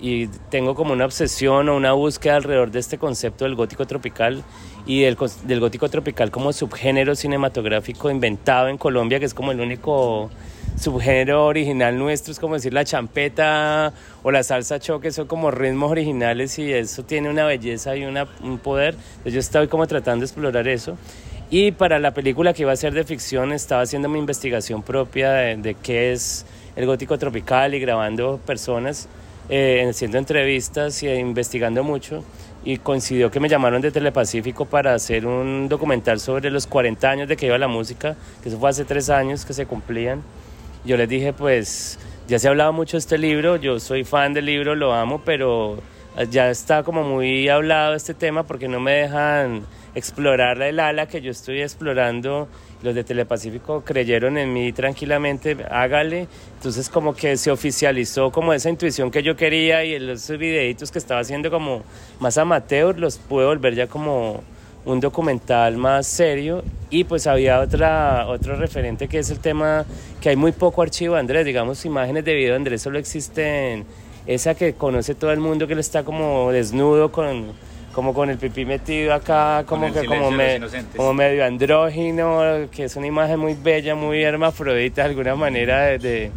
y 0.00 0.28
tengo 0.48 0.76
como 0.76 0.92
una 0.92 1.06
obsesión 1.06 1.68
o 1.70 1.76
una 1.76 1.90
búsqueda 1.90 2.36
alrededor 2.36 2.70
de 2.70 2.78
este 2.78 2.98
concepto 2.98 3.46
del 3.46 3.56
gótico 3.56 3.84
tropical 3.88 4.44
y 4.86 5.00
del, 5.00 5.16
del 5.42 5.58
gótico 5.58 5.88
tropical 5.88 6.30
como 6.30 6.52
subgénero 6.52 7.16
cinematográfico 7.16 8.12
inventado 8.12 8.68
en 8.68 8.78
Colombia, 8.78 9.18
que 9.18 9.24
es 9.24 9.34
como 9.34 9.50
el 9.50 9.60
único 9.60 10.30
subgénero 10.80 11.44
original 11.44 11.98
nuestro, 11.98 12.32
es 12.32 12.38
como 12.38 12.54
decir 12.54 12.72
la 12.72 12.84
champeta 12.84 13.92
o 14.22 14.30
la 14.30 14.42
salsa 14.42 14.78
choque, 14.80 15.12
son 15.12 15.26
como 15.26 15.50
ritmos 15.50 15.90
originales 15.90 16.58
y 16.58 16.72
eso 16.72 17.02
tiene 17.04 17.28
una 17.28 17.44
belleza 17.44 17.94
y 17.96 18.04
una, 18.04 18.26
un 18.42 18.58
poder. 18.58 18.94
Entonces 18.94 19.34
yo 19.34 19.40
estoy 19.40 19.68
como 19.68 19.86
tratando 19.86 20.20
de 20.22 20.26
explorar 20.26 20.66
eso. 20.68 20.96
Y 21.50 21.72
para 21.72 21.98
la 21.98 22.12
película 22.12 22.54
que 22.54 22.62
iba 22.62 22.72
a 22.72 22.76
ser 22.76 22.94
de 22.94 23.04
ficción 23.04 23.52
estaba 23.52 23.82
haciendo 23.82 24.08
mi 24.08 24.18
investigación 24.18 24.82
propia 24.82 25.32
de, 25.32 25.76
qué 25.82 26.12
es 26.12 26.46
el 26.76 26.86
gótico 26.86 27.18
tropical 27.18 27.74
y 27.74 27.80
grabando 27.80 28.38
personas, 28.46 29.08
eh, 29.50 29.86
haciendo 29.90 30.16
entrevistas 30.16 31.02
y 31.02 31.08
investigando 31.08 31.84
mucho. 31.84 32.24
Y 32.64 32.78
coincidió 32.78 33.30
que 33.30 33.40
me 33.40 33.48
llamaron 33.48 33.82
de 33.82 33.90
Telepacífico 33.90 34.64
para 34.64 34.94
hacer 34.94 35.26
un 35.26 35.68
documental 35.68 36.20
sobre 36.20 36.50
los 36.50 36.66
40 36.66 37.10
años 37.10 37.28
de 37.28 37.36
que 37.36 37.46
iba 37.46 37.58
la 37.58 37.68
música, 37.68 38.16
que 38.42 38.48
eso 38.48 38.58
fue 38.58 38.70
hace 38.70 38.84
tres 38.84 39.10
años 39.10 39.44
que 39.44 39.52
se 39.52 39.66
cumplían 39.66 40.22
yo 40.84 40.96
les 40.96 41.08
dije, 41.08 41.32
pues 41.32 41.98
ya 42.28 42.38
se 42.38 42.48
ha 42.48 42.50
hablado 42.50 42.72
mucho 42.72 42.96
de 42.96 43.00
este 43.00 43.18
libro, 43.18 43.56
yo 43.56 43.80
soy 43.80 44.04
fan 44.04 44.32
del 44.32 44.46
libro, 44.46 44.74
lo 44.74 44.94
amo, 44.94 45.22
pero 45.24 45.78
ya 46.30 46.50
está 46.50 46.82
como 46.82 47.02
muy 47.02 47.48
hablado 47.48 47.94
este 47.94 48.14
tema 48.14 48.42
porque 48.42 48.68
no 48.68 48.80
me 48.80 48.92
dejan 48.92 49.62
explorar 49.94 50.60
el 50.62 50.80
ala 50.80 51.06
que 51.06 51.20
yo 51.20 51.30
estoy 51.30 51.62
explorando. 51.62 52.48
Los 52.82 52.94
de 52.94 53.04
Telepacífico 53.04 53.82
creyeron 53.84 54.38
en 54.38 54.52
mí 54.52 54.72
tranquilamente, 54.72 55.56
hágale. 55.70 56.28
Entonces 56.56 56.88
como 56.88 57.14
que 57.14 57.36
se 57.36 57.50
oficializó 57.50 58.30
como 58.30 58.52
esa 58.52 58.70
intuición 58.70 59.10
que 59.10 59.22
yo 59.22 59.36
quería 59.36 59.84
y 59.84 59.94
esos 59.94 60.38
videitos 60.38 60.90
que 60.90 60.98
estaba 60.98 61.20
haciendo 61.20 61.50
como 61.50 61.82
más 62.20 62.38
amateur 62.38 62.98
los 62.98 63.18
pude 63.18 63.44
volver 63.44 63.74
ya 63.74 63.86
como 63.86 64.42
un 64.84 65.00
documental 65.00 65.76
más 65.76 66.06
serio 66.06 66.64
y 66.88 67.04
pues 67.04 67.26
había 67.26 67.60
otra, 67.60 68.26
otro 68.28 68.56
referente 68.56 69.08
que 69.08 69.18
es 69.18 69.30
el 69.30 69.38
tema 69.38 69.84
que 70.20 70.30
hay 70.30 70.36
muy 70.36 70.52
poco 70.52 70.82
archivo 70.82 71.14
de 71.14 71.20
Andrés, 71.20 71.44
digamos 71.44 71.84
imágenes 71.84 72.24
de 72.24 72.34
video 72.34 72.50
de 72.50 72.56
Andrés 72.56 72.82
solo 72.82 72.98
existen 72.98 73.84
esa 74.26 74.54
que 74.54 74.74
conoce 74.74 75.14
todo 75.14 75.32
el 75.32 75.40
mundo 75.40 75.66
que 75.66 75.74
él 75.74 75.78
está 75.78 76.02
como 76.04 76.50
desnudo 76.52 77.12
con 77.12 77.52
como 77.92 78.14
con 78.14 78.30
el 78.30 78.38
pipí 78.38 78.64
metido 78.64 79.12
acá, 79.12 79.64
como 79.66 79.92
que 79.92 80.06
como, 80.06 80.30
como 80.96 81.12
medio 81.12 81.44
andrógino, 81.44 82.68
que 82.70 82.84
es 82.84 82.94
una 82.94 83.08
imagen 83.08 83.40
muy 83.40 83.54
bella, 83.54 83.96
muy 83.96 84.22
hermafrodita 84.22 85.02
de 85.02 85.08
alguna 85.08 85.34
manera 85.34 85.98
de, 85.98 86.30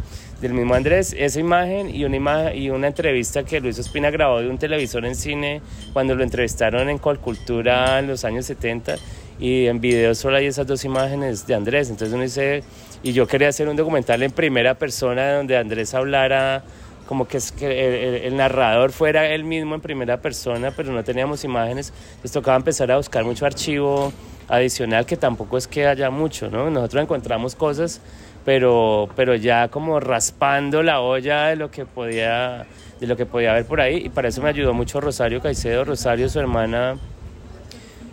del 0.44 0.52
mismo 0.52 0.74
Andrés. 0.74 1.14
Esa 1.18 1.40
imagen 1.40 1.88
y 1.94 2.04
una 2.04 2.16
imagen 2.16 2.58
y 2.58 2.68
una 2.68 2.88
entrevista 2.88 3.44
que 3.44 3.60
Luis 3.60 3.78
Ospina 3.78 4.10
grabó 4.10 4.40
de 4.40 4.50
un 4.50 4.58
televisor 4.58 5.06
en 5.06 5.14
cine 5.14 5.62
cuando 5.94 6.14
lo 6.14 6.22
entrevistaron 6.22 6.90
en 6.90 6.98
Colcultura 6.98 7.98
en 7.98 8.08
los 8.08 8.26
años 8.26 8.44
70 8.44 8.96
y 9.40 9.66
en 9.66 9.80
video 9.80 10.14
solo 10.14 10.36
hay 10.36 10.44
esas 10.44 10.66
dos 10.66 10.84
imágenes 10.84 11.46
de 11.46 11.54
Andrés. 11.54 11.88
Entonces 11.88 12.12
uno 12.12 12.24
dice, 12.24 12.62
y 13.02 13.14
yo 13.14 13.26
quería 13.26 13.48
hacer 13.48 13.68
un 13.68 13.76
documental 13.76 14.22
en 14.22 14.32
primera 14.32 14.74
persona 14.74 15.32
donde 15.32 15.56
Andrés 15.56 15.94
hablara 15.94 16.62
como 17.06 17.26
que, 17.26 17.38
es 17.38 17.50
que 17.50 18.26
el, 18.26 18.36
narrador 18.36 18.92
fuera 18.92 19.26
él 19.28 19.44
mismo 19.44 19.74
en 19.74 19.80
primera 19.80 20.20
persona, 20.20 20.72
pero 20.76 20.92
no 20.92 21.04
teníamos 21.04 21.44
imágenes, 21.44 21.92
les 22.22 22.32
tocaba 22.32 22.56
empezar 22.56 22.90
a 22.92 22.98
buscar 22.98 23.24
mucho 23.24 23.46
archivo 23.46 24.12
adicional, 24.48 25.06
que 25.06 25.16
tampoco 25.16 25.56
es 25.56 25.66
que 25.66 25.86
haya 25.86 26.10
mucho, 26.10 26.50
¿no? 26.50 26.70
Nosotros 26.70 27.02
encontramos 27.02 27.54
cosas, 27.54 28.00
pero, 28.44 29.08
pero 29.16 29.34
ya 29.34 29.68
como 29.68 30.00
raspando 30.00 30.82
la 30.82 31.00
olla 31.00 31.46
de 31.46 31.56
lo 31.56 31.70
que 31.70 31.86
podía 31.86 32.66
de 33.00 33.06
lo 33.06 33.16
que 33.16 33.26
podía 33.26 33.52
haber 33.52 33.66
por 33.66 33.80
ahí 33.80 34.04
y 34.06 34.08
para 34.08 34.28
eso 34.28 34.40
me 34.42 34.48
ayudó 34.48 34.72
mucho 34.72 35.00
Rosario 35.00 35.40
Caicedo, 35.40 35.84
Rosario 35.84 36.28
su 36.28 36.38
hermana 36.38 36.96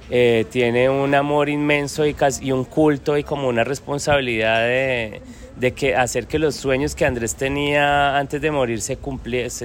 eh, 0.09 0.45
tiene 0.49 0.89
un 0.89 1.15
amor 1.15 1.47
inmenso 1.47 2.05
y, 2.05 2.15
y 2.41 2.51
un 2.51 2.65
culto 2.65 3.17
y 3.17 3.23
como 3.23 3.47
una 3.47 3.63
responsabilidad 3.63 4.61
de, 4.61 5.21
de 5.55 5.71
que 5.73 5.95
hacer 5.95 6.27
que 6.27 6.39
los 6.39 6.55
sueños 6.55 6.95
que 6.95 7.05
Andrés 7.05 7.35
tenía 7.35 8.17
antes 8.17 8.41
de 8.41 8.51
morir 8.51 8.81
se, 8.81 8.97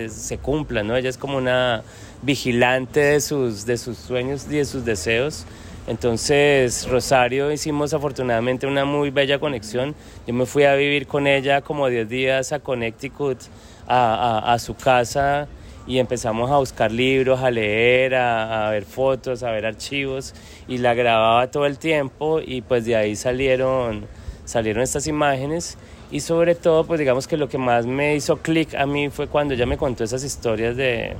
se, 0.08 0.38
cumplan, 0.38 0.86
¿no? 0.86 0.96
Ella 0.96 1.08
es 1.08 1.16
como 1.16 1.38
una 1.38 1.82
vigilante 2.22 3.00
de 3.00 3.20
sus, 3.20 3.66
de 3.66 3.78
sus 3.78 3.96
sueños 3.96 4.46
y 4.50 4.56
de 4.56 4.64
sus 4.66 4.84
deseos. 4.84 5.46
Entonces, 5.86 6.88
Rosario 6.88 7.52
hicimos 7.52 7.94
afortunadamente 7.94 8.66
una 8.66 8.84
muy 8.84 9.10
bella 9.10 9.38
conexión. 9.38 9.94
Yo 10.26 10.34
me 10.34 10.46
fui 10.46 10.64
a 10.64 10.74
vivir 10.74 11.06
con 11.06 11.26
ella 11.26 11.60
como 11.60 11.88
10 11.88 12.08
días 12.08 12.52
a 12.52 12.58
Connecticut, 12.58 13.38
a, 13.86 14.52
a, 14.52 14.58
su 14.58 14.74
casa, 14.74 15.46
y 15.86 15.98
empezamos 15.98 16.50
a 16.50 16.56
buscar 16.56 16.90
libros, 16.90 17.40
a 17.40 17.50
leer, 17.50 18.16
a, 18.16 18.66
a, 18.66 18.70
ver 18.70 18.84
fotos, 18.84 19.44
a 19.44 19.52
ver 19.52 19.64
archivos, 19.64 20.34
y 20.66 20.78
la 20.78 20.94
grababa 20.94 21.50
todo 21.52 21.66
el 21.66 21.78
tiempo, 21.78 22.40
y 22.44 22.62
pues 22.62 22.84
de 22.84 22.96
ahí 22.96 23.14
salieron 23.14 24.06
salieron 24.46 24.82
estas 24.82 25.06
imágenes 25.08 25.76
y 26.10 26.20
sobre 26.20 26.54
todo, 26.54 26.84
pues 26.84 27.00
digamos 27.00 27.26
que 27.26 27.36
lo 27.36 27.48
que 27.48 27.58
más 27.58 27.84
me 27.84 28.14
hizo 28.14 28.36
clic 28.38 28.74
a 28.74 28.86
mí 28.86 29.10
fue 29.10 29.26
cuando 29.26 29.54
ella 29.54 29.66
me 29.66 29.76
contó 29.76 30.04
esas 30.04 30.22
historias 30.22 30.76
de, 30.76 31.14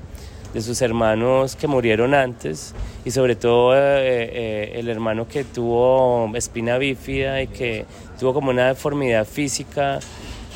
de 0.57 0.63
sus 0.63 0.81
hermanos 0.81 1.55
que 1.55 1.67
murieron 1.67 2.15
antes 2.15 2.75
y 3.05 3.11
sobre 3.11 3.37
todo 3.37 3.77
eh, 3.77 3.79
eh, 3.79 4.73
el 4.77 4.89
hermano 4.89 5.29
que 5.29 5.45
tuvo 5.45 6.35
espina 6.35 6.79
bífida 6.79 7.43
y 7.43 7.47
que 7.49 7.85
tuvo 8.19 8.33
como 8.33 8.53
una 8.53 8.69
deformidad 8.69 9.27
física 9.27 10.01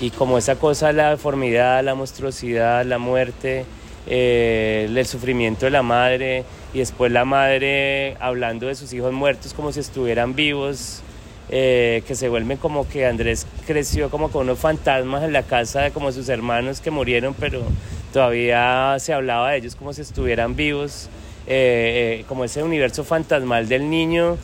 y 0.01 0.09
como 0.09 0.39
esa 0.39 0.57
cosa, 0.57 0.95
la 0.95 1.11
deformidad, 1.11 1.85
la 1.85 1.95
monstruosidad, 1.95 2.83
la 2.87 2.97
muerte, 2.97 3.67
eh, 4.07 4.87
el 4.89 5.07
sufrimiento 5.07 5.67
de 5.67 5.71
la 5.71 5.83
madre 5.83 6.45
y 6.73 6.79
después 6.79 7.13
la 7.13 7.27
madre 7.27 8.17
hablando 8.21 8.69
de 8.69 8.77
sus 8.77 8.95
hijos 8.95 9.13
muertos 9.13 9.53
como 9.53 9.71
si 9.71 9.81
estuvieran 9.81 10.35
vivos 10.35 11.03
que 11.51 12.15
se 12.15 12.29
vuelven 12.29 12.59
como 12.59 12.89
que 12.89 13.07
Andrés 13.07 13.45
creció 13.67 14.09
como 14.09 14.31
con 14.31 14.43
unos 14.45 14.61
fantasmas 14.61 15.25
en 15.25 15.33
la 15.33 15.43
casa 15.43 15.81
de 15.81 15.91
como 15.91 16.13
sus 16.13 16.29
hermanos 16.29 16.81
que 16.81 16.93
murieron, 16.93 17.35
pero 17.35 17.65
todavía 18.13 18.97
se 18.99 19.13
hablaba 19.13 19.51
de 19.51 19.59
ellos 19.59 19.77
como 19.77 19.93
si 19.93 20.03
estuvieran 20.03 20.57
vivos, 20.57 21.09
eh, 21.47 22.21
eh, 22.21 22.25
como 22.29 22.45
ese 22.45 22.63
universo 22.63 23.05
fantasmal 23.05 23.69
del 23.69 23.89
niño, 23.89 24.37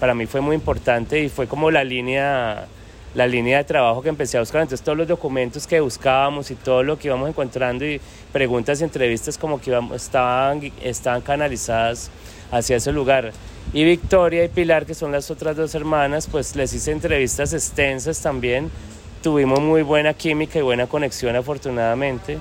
para 0.00 0.14
mí 0.14 0.26
fue 0.26 0.40
muy 0.40 0.56
importante 0.56 1.20
y 1.22 1.28
fue 1.28 1.46
como 1.46 1.70
la 1.70 1.84
línea 1.84 2.66
la 3.14 3.26
línea 3.26 3.58
de 3.58 3.64
trabajo 3.64 4.02
que 4.02 4.08
empecé 4.08 4.36
a 4.36 4.40
buscar. 4.40 4.62
Entonces 4.62 4.84
todos 4.84 4.96
los 4.96 5.08
documentos 5.08 5.66
que 5.66 5.80
buscábamos 5.80 6.50
y 6.50 6.54
todo 6.54 6.82
lo 6.82 6.98
que 6.98 7.08
íbamos 7.08 7.28
encontrando 7.28 7.84
y 7.84 8.00
preguntas 8.32 8.80
y 8.80 8.84
entrevistas 8.84 9.38
como 9.38 9.60
que 9.60 9.70
íbamos, 9.70 10.02
estaban, 10.02 10.72
estaban 10.82 11.20
canalizadas 11.22 12.10
hacia 12.50 12.76
ese 12.76 12.92
lugar. 12.92 13.32
Y 13.72 13.84
Victoria 13.84 14.44
y 14.44 14.48
Pilar, 14.48 14.86
que 14.86 14.94
son 14.94 15.12
las 15.12 15.30
otras 15.30 15.56
dos 15.56 15.74
hermanas, 15.74 16.26
pues 16.26 16.56
les 16.56 16.72
hice 16.72 16.92
entrevistas 16.92 17.52
extensas 17.52 18.20
también. 18.22 18.70
Tuvimos 19.22 19.60
muy 19.60 19.82
buena 19.82 20.14
química 20.14 20.58
y 20.58 20.62
buena 20.62 20.86
conexión 20.86 21.36
afortunadamente. 21.36 22.38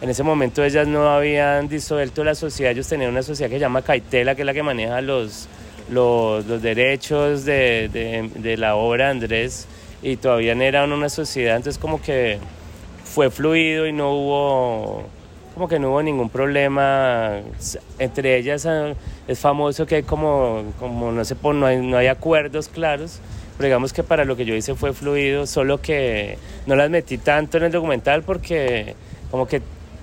En 0.00 0.08
ese 0.08 0.22
momento 0.22 0.64
ellas 0.64 0.86
no 0.88 1.10
habían 1.10 1.68
disuelto 1.68 2.24
la 2.24 2.34
sociedad, 2.34 2.72
ellos 2.72 2.88
tenían 2.88 3.10
una 3.10 3.22
sociedad 3.22 3.50
que 3.50 3.56
se 3.56 3.60
llama 3.60 3.82
Caitela, 3.82 4.34
que 4.34 4.42
es 4.42 4.46
la 4.46 4.54
que 4.54 4.62
maneja 4.62 5.02
los, 5.02 5.46
los, 5.90 6.46
derechos 6.62 7.44
de, 7.44 8.30
de, 8.34 8.56
la 8.56 8.76
obra 8.76 9.10
Andrés, 9.10 9.66
y 10.02 10.16
todavía 10.16 10.54
no 10.54 10.62
eran 10.62 10.92
una 10.92 11.10
sociedad, 11.10 11.56
entonces 11.56 11.78
como 11.78 12.00
que 12.00 12.38
fue 13.04 13.30
fluido 13.30 13.86
y 13.86 13.92
no 13.92 14.12
hubo 14.12 15.04
como 15.54 15.68
que 15.68 15.78
no 15.78 15.90
hubo 15.90 16.02
ningún 16.02 16.30
problema. 16.30 17.40
Entre 17.98 18.38
ellas 18.38 18.64
ah, 18.64 18.94
es 19.28 19.38
famoso 19.38 19.84
que 19.84 19.96
hay 19.96 20.02
como, 20.04 20.62
como 20.78 21.12
no, 21.12 21.22
sé, 21.26 21.36
no, 21.42 21.66
hay, 21.66 21.76
no 21.76 21.98
hay 21.98 22.06
acuerdos 22.06 22.68
claros, 22.68 23.20
pero 23.58 23.66
digamos 23.66 23.92
que 23.92 24.02
para 24.02 24.24
lo 24.24 24.36
que 24.36 24.46
yo 24.46 24.54
hice 24.54 24.74
fue 24.74 24.94
fluido, 24.94 25.46
solo 25.46 25.82
que 25.82 26.38
no 26.66 26.76
las 26.76 26.88
metí 26.88 27.18
tanto 27.18 27.58
en 27.58 27.64
el 27.64 27.72
documental 27.72 28.22
porque 28.22 28.94
como 29.30 29.46
que 29.46 29.60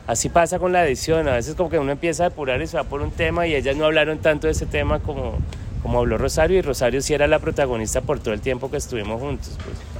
así 0.07 0.29
pasa 0.29 0.57
con 0.57 0.71
la 0.71 0.85
edición, 0.85 1.27
a 1.27 1.35
veces 1.35 1.55
como 1.55 1.69
que 1.69 1.77
uno 1.77 1.91
empieza 1.91 2.25
a 2.25 2.29
depurar 2.29 2.61
y 2.61 2.67
se 2.67 2.77
va 2.77 2.83
por 2.83 3.01
un 3.01 3.11
tema 3.11 3.45
y 3.45 3.55
ellas 3.55 3.75
no 3.75 3.85
hablaron 3.85 4.19
tanto 4.19 4.47
de 4.47 4.53
ese 4.53 4.65
tema 4.65 4.99
como, 4.99 5.37
como 5.83 5.99
habló 5.99 6.17
Rosario 6.17 6.57
y 6.57 6.61
Rosario 6.61 7.01
sí 7.01 7.13
era 7.13 7.27
la 7.27 7.39
protagonista 7.39 8.01
por 8.01 8.19
todo 8.19 8.33
el 8.33 8.41
tiempo 8.41 8.71
que 8.71 8.77
estuvimos 8.77 9.21
juntos. 9.21 9.57
Pues. 9.63 9.97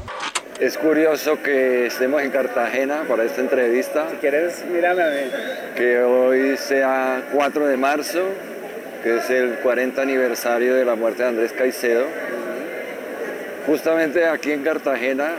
Es 0.60 0.76
curioso 0.76 1.44
que 1.44 1.86
estemos 1.86 2.20
en 2.24 2.32
Cartagena 2.32 3.04
para 3.08 3.24
esta 3.26 3.42
entrevista. 3.42 4.10
Si 4.10 4.16
quieres, 4.16 4.66
mírame 4.74 5.04
a 5.04 5.06
ver. 5.06 5.32
Que 5.76 6.00
hoy 6.00 6.58
sea 6.58 7.28
4 7.32 7.68
de 7.68 7.78
marzo, 7.78 8.24
que 9.04 9.18
es 9.18 9.30
el 9.30 9.60
40 9.60 10.02
aniversario 10.02 10.74
de 10.74 10.84
la 10.84 10.96
muerte 10.96 11.22
de 11.22 11.30
Andrés 11.30 11.54
Caicedo. 11.54 12.06
Justamente 13.68 14.26
aquí 14.26 14.52
en 14.52 14.64
Cartagena, 14.64 15.36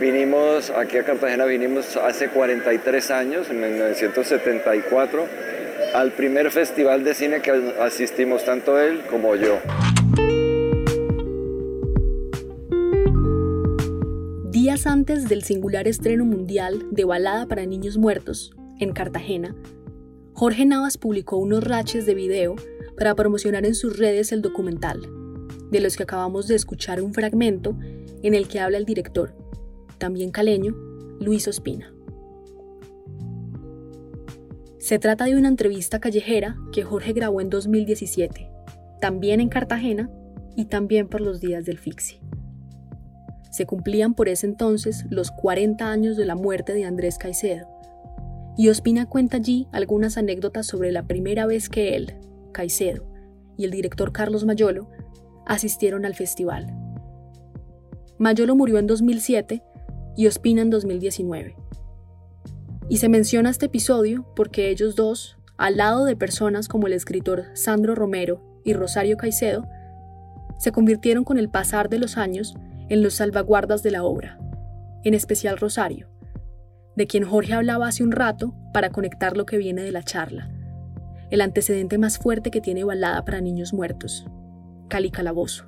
vinimos, 0.00 0.70
aquí 0.70 0.98
a 0.98 1.04
Cartagena 1.04 1.44
vinimos 1.44 1.96
hace 1.96 2.28
43 2.28 3.10
años, 3.10 3.50
en 3.50 3.60
1974, 3.60 5.26
al 5.94 6.12
primer 6.12 6.50
festival 6.50 7.04
de 7.04 7.14
cine 7.14 7.40
que 7.40 7.50
asistimos 7.80 8.44
tanto 8.44 8.78
él 8.78 9.02
como 9.10 9.34
yo. 9.36 9.58
Días 14.50 14.86
antes 14.86 15.28
del 15.28 15.42
singular 15.42 15.88
estreno 15.88 16.24
mundial 16.24 16.86
de 16.90 17.04
Balada 17.04 17.46
para 17.46 17.64
Niños 17.64 17.96
Muertos, 17.96 18.52
en 18.80 18.92
Cartagena, 18.92 19.54
Jorge 20.34 20.66
Navas 20.66 20.98
publicó 20.98 21.36
unos 21.38 21.64
raches 21.64 22.06
de 22.06 22.14
video 22.14 22.54
para 22.96 23.14
promocionar 23.14 23.64
en 23.64 23.74
sus 23.74 23.98
redes 23.98 24.30
el 24.32 24.42
documental, 24.42 25.00
de 25.70 25.80
los 25.80 25.96
que 25.96 26.02
acabamos 26.02 26.48
de 26.48 26.54
escuchar 26.54 27.00
un 27.00 27.14
fragmento 27.14 27.76
en 28.22 28.34
el 28.34 28.48
que 28.48 28.60
habla 28.60 28.78
el 28.78 28.84
director, 28.84 29.34
también 29.98 30.30
caleño, 30.30 30.74
Luis 31.20 31.46
Ospina. 31.48 31.92
Se 34.78 34.98
trata 34.98 35.26
de 35.26 35.36
una 35.36 35.48
entrevista 35.48 36.00
callejera 36.00 36.56
que 36.72 36.82
Jorge 36.82 37.12
grabó 37.12 37.40
en 37.40 37.50
2017, 37.50 38.50
también 39.00 39.40
en 39.40 39.48
Cartagena 39.48 40.10
y 40.56 40.64
también 40.64 41.08
por 41.08 41.20
los 41.20 41.40
días 41.40 41.66
del 41.66 41.78
Fixi. 41.78 42.20
Se 43.50 43.66
cumplían 43.66 44.14
por 44.14 44.28
ese 44.28 44.46
entonces 44.46 45.04
los 45.10 45.30
40 45.30 45.90
años 45.90 46.16
de 46.16 46.24
la 46.24 46.36
muerte 46.36 46.74
de 46.74 46.84
Andrés 46.84 47.18
Caicedo. 47.18 47.68
Y 48.56 48.68
Ospina 48.68 49.06
cuenta 49.06 49.36
allí 49.36 49.68
algunas 49.72 50.16
anécdotas 50.16 50.66
sobre 50.66 50.92
la 50.92 51.06
primera 51.06 51.46
vez 51.46 51.68
que 51.68 51.96
él, 51.96 52.14
Caicedo, 52.52 53.04
y 53.56 53.64
el 53.64 53.70
director 53.70 54.12
Carlos 54.12 54.44
Mayolo 54.44 54.88
asistieron 55.46 56.04
al 56.04 56.14
festival. 56.14 56.74
Mayolo 58.18 58.56
murió 58.56 58.78
en 58.78 58.86
2007 58.86 59.62
y 60.18 60.26
Ospina 60.26 60.62
en 60.62 60.70
2019. 60.70 61.54
Y 62.88 62.96
se 62.96 63.08
menciona 63.08 63.50
este 63.50 63.66
episodio 63.66 64.26
porque 64.34 64.68
ellos 64.68 64.96
dos, 64.96 65.38
al 65.56 65.76
lado 65.76 66.04
de 66.04 66.16
personas 66.16 66.66
como 66.66 66.88
el 66.88 66.92
escritor 66.92 67.44
Sandro 67.54 67.94
Romero 67.94 68.42
y 68.64 68.72
Rosario 68.72 69.16
Caicedo 69.16 69.64
se 70.58 70.72
convirtieron 70.72 71.22
con 71.22 71.38
el 71.38 71.48
pasar 71.48 71.88
de 71.88 72.00
los 72.00 72.16
años 72.16 72.56
en 72.88 73.04
los 73.04 73.14
salvaguardas 73.14 73.84
de 73.84 73.92
la 73.92 74.02
obra, 74.02 74.40
en 75.04 75.14
especial 75.14 75.56
Rosario, 75.56 76.08
de 76.96 77.06
quien 77.06 77.22
Jorge 77.22 77.54
hablaba 77.54 77.86
hace 77.86 78.02
un 78.02 78.10
rato 78.10 78.56
para 78.72 78.90
conectar 78.90 79.36
lo 79.36 79.46
que 79.46 79.56
viene 79.56 79.82
de 79.82 79.92
la 79.92 80.02
charla, 80.02 80.50
el 81.30 81.40
antecedente 81.42 81.96
más 81.96 82.18
fuerte 82.18 82.50
que 82.50 82.60
tiene 82.60 82.82
Balada 82.82 83.24
para 83.24 83.40
Niños 83.40 83.72
Muertos, 83.72 84.26
Cali 84.88 85.12
Calabozo, 85.12 85.66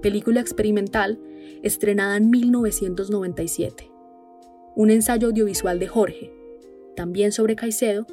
película 0.00 0.40
experimental 0.40 1.20
estrenada 1.62 2.16
en 2.16 2.30
1997, 2.30 3.90
un 4.76 4.90
ensayo 4.90 5.28
audiovisual 5.28 5.78
de 5.78 5.86
Jorge, 5.86 6.32
también 6.96 7.32
sobre 7.32 7.56
Caicedo, 7.56 8.06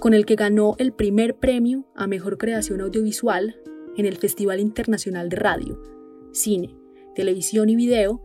con 0.00 0.14
el 0.14 0.26
que 0.26 0.36
ganó 0.36 0.74
el 0.78 0.92
primer 0.92 1.36
premio 1.36 1.86
a 1.94 2.06
Mejor 2.06 2.38
Creación 2.38 2.80
Audiovisual 2.80 3.56
en 3.96 4.06
el 4.06 4.16
Festival 4.16 4.60
Internacional 4.60 5.28
de 5.28 5.36
Radio, 5.36 5.82
Cine, 6.32 6.76
Televisión 7.14 7.68
y 7.68 7.76
Video 7.76 8.22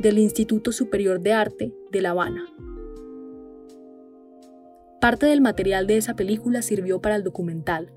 del 0.00 0.18
Instituto 0.18 0.72
Superior 0.72 1.20
de 1.20 1.32
Arte 1.32 1.74
de 1.90 2.02
La 2.02 2.10
Habana. 2.10 2.46
Parte 5.00 5.26
del 5.26 5.40
material 5.40 5.86
de 5.86 5.98
esa 5.98 6.16
película 6.16 6.62
sirvió 6.62 7.00
para 7.00 7.16
el 7.16 7.24
documental, 7.24 7.92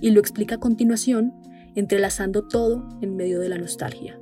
y 0.00 0.10
lo 0.10 0.20
explica 0.20 0.56
a 0.56 0.60
continuación, 0.60 1.32
entrelazando 1.74 2.46
todo 2.46 2.86
en 3.00 3.16
medio 3.16 3.40
de 3.40 3.48
la 3.48 3.58
nostalgia. 3.58 4.19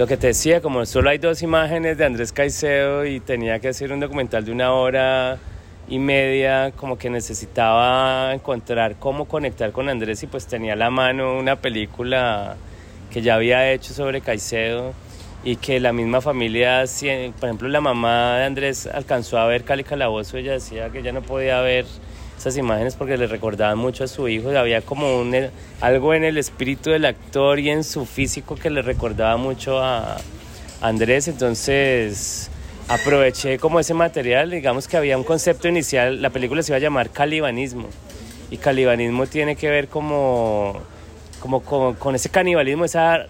Lo 0.00 0.06
que 0.06 0.16
te 0.16 0.28
decía, 0.28 0.62
como 0.62 0.86
solo 0.86 1.10
hay 1.10 1.18
dos 1.18 1.42
imágenes 1.42 1.98
de 1.98 2.06
Andrés 2.06 2.32
Caicedo 2.32 3.04
y 3.04 3.20
tenía 3.20 3.58
que 3.58 3.68
hacer 3.68 3.92
un 3.92 4.00
documental 4.00 4.46
de 4.46 4.50
una 4.50 4.72
hora 4.72 5.36
y 5.90 5.98
media, 5.98 6.72
como 6.74 6.96
que 6.96 7.10
necesitaba 7.10 8.32
encontrar 8.32 8.96
cómo 8.98 9.26
conectar 9.26 9.72
con 9.72 9.90
Andrés 9.90 10.22
y 10.22 10.26
pues 10.26 10.46
tenía 10.46 10.72
a 10.72 10.76
la 10.76 10.88
mano 10.88 11.38
una 11.38 11.56
película 11.56 12.56
que 13.10 13.20
ya 13.20 13.34
había 13.34 13.70
hecho 13.72 13.92
sobre 13.92 14.22
Caicedo 14.22 14.94
y 15.44 15.56
que 15.56 15.80
la 15.80 15.92
misma 15.92 16.22
familia, 16.22 16.82
por 17.38 17.50
ejemplo 17.50 17.68
la 17.68 17.82
mamá 17.82 18.38
de 18.38 18.44
Andrés 18.44 18.86
alcanzó 18.86 19.36
a 19.36 19.44
ver 19.44 19.64
Cali 19.64 19.84
Calabozo, 19.84 20.38
ella 20.38 20.52
decía 20.52 20.88
que 20.88 21.02
ya 21.02 21.12
no 21.12 21.20
podía 21.20 21.60
ver 21.60 21.84
esas 22.40 22.56
imágenes 22.56 22.96
porque 22.96 23.18
le 23.18 23.26
recordaban 23.26 23.76
mucho 23.76 24.04
a 24.04 24.08
su 24.08 24.26
hijo, 24.26 24.48
había 24.56 24.80
como 24.80 25.20
un, 25.20 25.36
algo 25.82 26.14
en 26.14 26.24
el 26.24 26.38
espíritu 26.38 26.88
del 26.88 27.04
actor 27.04 27.58
y 27.58 27.68
en 27.68 27.84
su 27.84 28.06
físico 28.06 28.56
que 28.56 28.70
le 28.70 28.80
recordaba 28.80 29.36
mucho 29.36 29.78
a 29.78 30.16
Andrés, 30.80 31.28
entonces 31.28 32.50
aproveché 32.88 33.58
como 33.58 33.78
ese 33.78 33.92
material, 33.92 34.50
digamos 34.50 34.88
que 34.88 34.96
había 34.96 35.18
un 35.18 35.24
concepto 35.24 35.68
inicial, 35.68 36.22
la 36.22 36.30
película 36.30 36.62
se 36.62 36.72
iba 36.72 36.78
a 36.78 36.80
llamar 36.80 37.10
calibanismo. 37.10 37.88
Y 38.50 38.56
calibanismo 38.56 39.26
tiene 39.26 39.54
que 39.54 39.68
ver 39.68 39.86
como, 39.86 40.80
como, 41.40 41.60
con 41.60 42.14
ese 42.14 42.30
canibalismo, 42.30 42.86
esa 42.86 43.26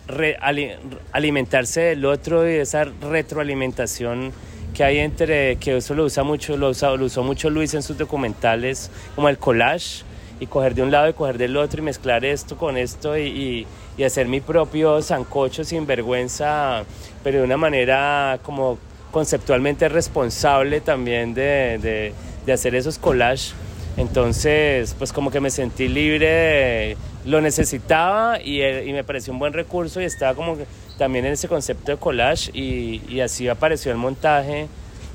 alimentarse 1.13 1.81
del 1.81 2.07
otro 2.07 2.49
y 2.49 2.55
esa 2.55 2.85
retroalimentación 2.85 4.33
que 4.81 4.85
hay 4.85 4.99
entre, 5.01 5.57
que 5.57 5.77
eso 5.77 5.93
lo 5.95 6.05
usa 6.05 6.23
mucho, 6.23 6.57
lo, 6.57 6.73
lo 6.73 7.05
usó 7.05 7.23
mucho 7.23 7.51
Luis 7.51 7.75
en 7.75 7.83
sus 7.83 7.99
documentales, 7.99 8.91
como 9.15 9.29
el 9.29 9.37
collage 9.37 10.05
y 10.41 10.47
coger 10.47 10.75
de 10.75 10.81
un 10.81 10.91
lado 10.91 11.11
y 11.11 11.13
coger 11.13 11.37
del 11.37 11.59
otro 11.59 11.83
y 11.83 11.85
mezclar 11.85 12.25
esto 12.25 12.57
con 12.57 12.79
esto 12.79 13.19
y, 13.19 13.67
y 13.99 14.03
hacer 14.05 14.27
mi 14.27 14.41
propio 14.41 15.03
sancocho 15.03 15.65
sin 15.65 15.87
vergüenza, 15.87 16.85
pero 17.23 17.41
de 17.41 17.45
una 17.45 17.59
manera 17.59 18.39
como 18.43 18.79
conceptualmente 19.11 19.87
responsable 19.91 20.81
también 20.81 21.35
de, 21.35 22.15
de, 22.47 22.51
hacer 22.51 22.75
esos 22.75 22.97
collages. 22.97 23.53
Entonces, 23.99 24.95
pues 24.97 25.13
como 25.13 25.31
que 25.31 25.41
me 25.41 25.51
sentí 25.51 25.89
libre, 25.89 26.97
lo 27.27 27.43
necesitaba 27.43 28.41
y, 28.41 28.63
y, 28.63 28.95
me 28.95 29.05
pareció 29.05 29.35
un 29.35 29.39
buen 29.39 29.53
recurso 29.53 30.01
y 30.01 30.05
estaba 30.05 30.35
como 30.35 30.57
también 31.01 31.25
en 31.25 31.33
ese 31.33 31.49
concepto 31.49 31.93
de 31.93 31.97
collage 31.97 32.51
y, 32.53 33.21
así 33.21 33.49
apareció 33.49 33.91
el 33.91 33.97
montaje 33.97 34.69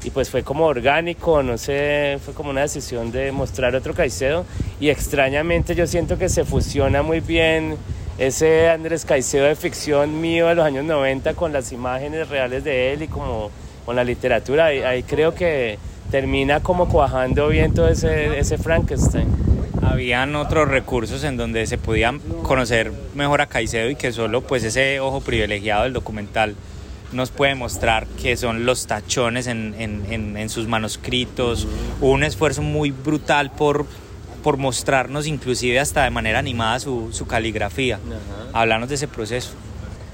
y 0.04 0.10
pues 0.10 0.32
fue 0.32 0.42
como 0.42 0.66
orgánico, 0.66 1.44
no 1.44 1.60
sé, 1.60 2.18
fue 2.26 2.34
como 2.34 2.50
una 2.50 2.62
decisión 2.62 3.12
de 3.12 3.32
mostrar 3.32 3.76
otro 3.76 3.94
Caicedo 3.94 4.46
y 4.80 4.90
extrañamente 4.90 5.76
yo 5.76 5.86
siento 5.86 6.18
que 6.18 6.28
se 6.28 6.44
fusiona 6.44 7.04
muy 7.04 7.20
bien 7.20 7.78
ese 8.18 8.68
Andrés 8.70 9.06
Caicedo 9.06 9.46
de 9.46 9.56
ficción 9.56 10.20
mío 10.20 10.48
de 10.48 10.56
los 10.56 10.66
años 10.66 10.86
90 10.86 11.36
con 11.36 11.54
las 11.54 11.72
imágenes 11.72 12.30
reales 12.30 12.64
de 12.64 12.94
él 12.94 13.04
y 13.04 13.08
como 13.08 13.52
con 13.86 13.96
la 13.96 14.04
literatura. 14.04 14.66
Ahí, 14.66 14.80
ahí 14.80 15.04
creo 15.04 15.36
que 15.36 15.78
termina 16.10 16.62
como 16.62 16.90
cuajando 16.90 17.48
bien 17.50 17.76
todo 17.76 17.90
ese, 17.90 18.40
ese 18.40 18.58
Frankenstein. 18.58 19.28
Habían 19.96 20.36
otros 20.36 20.68
recursos 20.68 21.24
en 21.24 21.38
donde 21.38 21.66
se 21.68 21.78
podían 21.78 22.20
conocer 22.44 22.92
mejor 23.14 23.40
a 23.40 23.48
Caicedo 23.48 23.90
y 23.90 23.96
que 23.96 24.12
solo 24.12 24.42
pues 24.42 24.66
ese 24.66 25.00
ojo 25.00 25.22
privilegiado 25.22 25.84
del 25.84 25.94
documental 25.94 26.58
nos 27.14 27.32
puede 27.32 27.56
mostrar 27.56 28.06
que 28.22 28.36
son 28.36 28.66
los 28.66 28.88
tachones 28.88 29.48
en, 29.48 29.74
en, 29.80 30.36
en, 30.36 30.50
sus 30.50 30.68
manuscritos, 30.68 31.66
un 32.02 32.26
esfuerzo 32.26 32.62
muy 32.62 32.92
brutal 32.92 33.52
por, 33.52 33.86
por 34.44 34.58
mostrarnos 34.58 35.28
inclusive 35.28 35.80
hasta 35.80 36.04
de 36.04 36.10
manera 36.10 36.40
animada 36.40 36.78
su, 36.82 37.14
su 37.14 37.26
caligrafía. 37.26 37.98
Hablarnos 38.52 38.90
de 38.90 38.96
ese 38.96 39.08
proceso. 39.08 39.52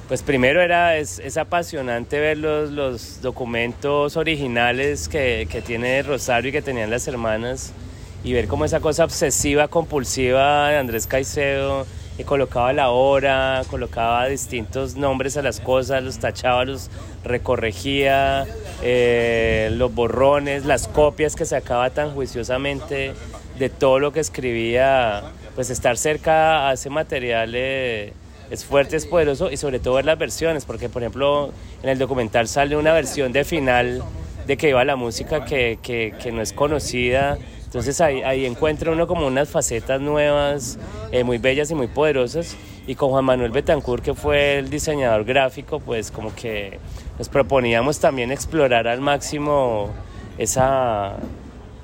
Pues 0.08 0.22
primero 0.22 0.62
era, 0.62 0.96
es, 0.98 1.38
apasionante 1.38 2.20
ver 2.20 2.38
los, 2.38 2.70
los 2.70 3.20
documentos 3.24 4.16
originales 4.16 5.10
que, 5.10 5.48
que, 5.50 5.64
tiene 5.64 6.04
Rosario 6.04 6.50
y 6.50 6.52
que 6.52 6.62
tenían 6.62 6.92
las 6.92 7.08
hermanas 7.08 7.74
y 8.24 8.34
ver 8.34 8.48
cómo 8.48 8.66
esa 8.66 8.80
cosa 8.80 9.04
obsesiva, 9.04 9.68
compulsiva 9.68 10.70
de 10.70 10.78
Andrés 10.78 11.08
Caicedo, 11.08 11.86
que 12.18 12.24
colocaba 12.24 12.72
la 12.74 12.90
hora, 12.90 13.64
colocaba 13.70 14.28
distintos 14.28 14.96
nombres 14.96 15.38
a 15.38 15.42
las 15.42 15.60
cosas, 15.60 16.04
los 16.04 16.20
tachaba, 16.20 16.66
los 16.66 16.90
recorregía, 17.24 18.46
eh, 18.84 19.70
los 19.74 19.94
borrones, 19.94 20.66
las 20.66 20.88
copias 20.88 21.36
que 21.36 21.46
sacaba 21.46 21.90
tan 21.90 22.12
juiciosamente 22.14 23.14
de 23.58 23.70
todo 23.70 24.00
lo 24.00 24.12
que 24.12 24.20
escribía, 24.20 25.24
pues 25.56 25.70
estar 25.70 25.98
cerca 25.98 26.70
a 26.70 26.74
ese 26.74 26.90
material. 26.90 27.54
Eh, 27.56 28.14
es 28.52 28.66
fuerte, 28.66 28.98
es 28.98 29.06
poderoso 29.06 29.50
y 29.50 29.56
sobre 29.56 29.80
todo 29.80 29.96
ver 29.96 30.06
las 30.06 30.20
versiones, 30.20 30.66
porque 30.66 30.90
por 30.90 31.02
ejemplo 31.02 31.52
en 31.82 31.90
el 31.90 31.98
documental 31.98 32.50
sale 32.50 32.76
una 32.76 32.92
versión 32.92 33.32
de 33.32 33.46
final 33.46 34.04
de 34.46 34.58
que 34.58 34.70
iba 34.70 34.84
la 34.84 34.98
música 34.98 35.46
que, 35.46 35.80
que, 35.82 36.14
que 36.22 36.32
no 36.34 36.42
es 36.42 36.52
conocida, 36.52 37.38
entonces 37.72 38.02
ahí, 38.02 38.22
ahí, 38.24 38.46
encuentra 38.46 38.92
uno 38.92 39.08
como 39.08 39.26
unas 39.26 39.48
facetas 39.48 40.02
nuevas, 40.02 40.78
eh, 41.14 41.24
muy 41.24 41.38
bellas 41.38 41.72
y 41.72 41.76
muy 41.76 41.88
poderosas. 41.88 42.58
Y 42.86 42.96
con 42.96 43.12
Juan 43.12 43.24
Manuel 43.24 43.52
Betancourt, 43.52 44.04
que 44.04 44.14
fue 44.14 44.58
el 44.58 44.70
diseñador 44.70 45.24
gráfico, 45.24 45.80
pues 45.80 46.12
como 46.12 46.36
que 46.36 46.80
nos 47.18 47.30
proponíamos 47.30 47.98
también 47.98 48.30
explorar 48.30 48.90
al 48.90 49.00
máximo 49.00 49.90
esa, 50.38 51.16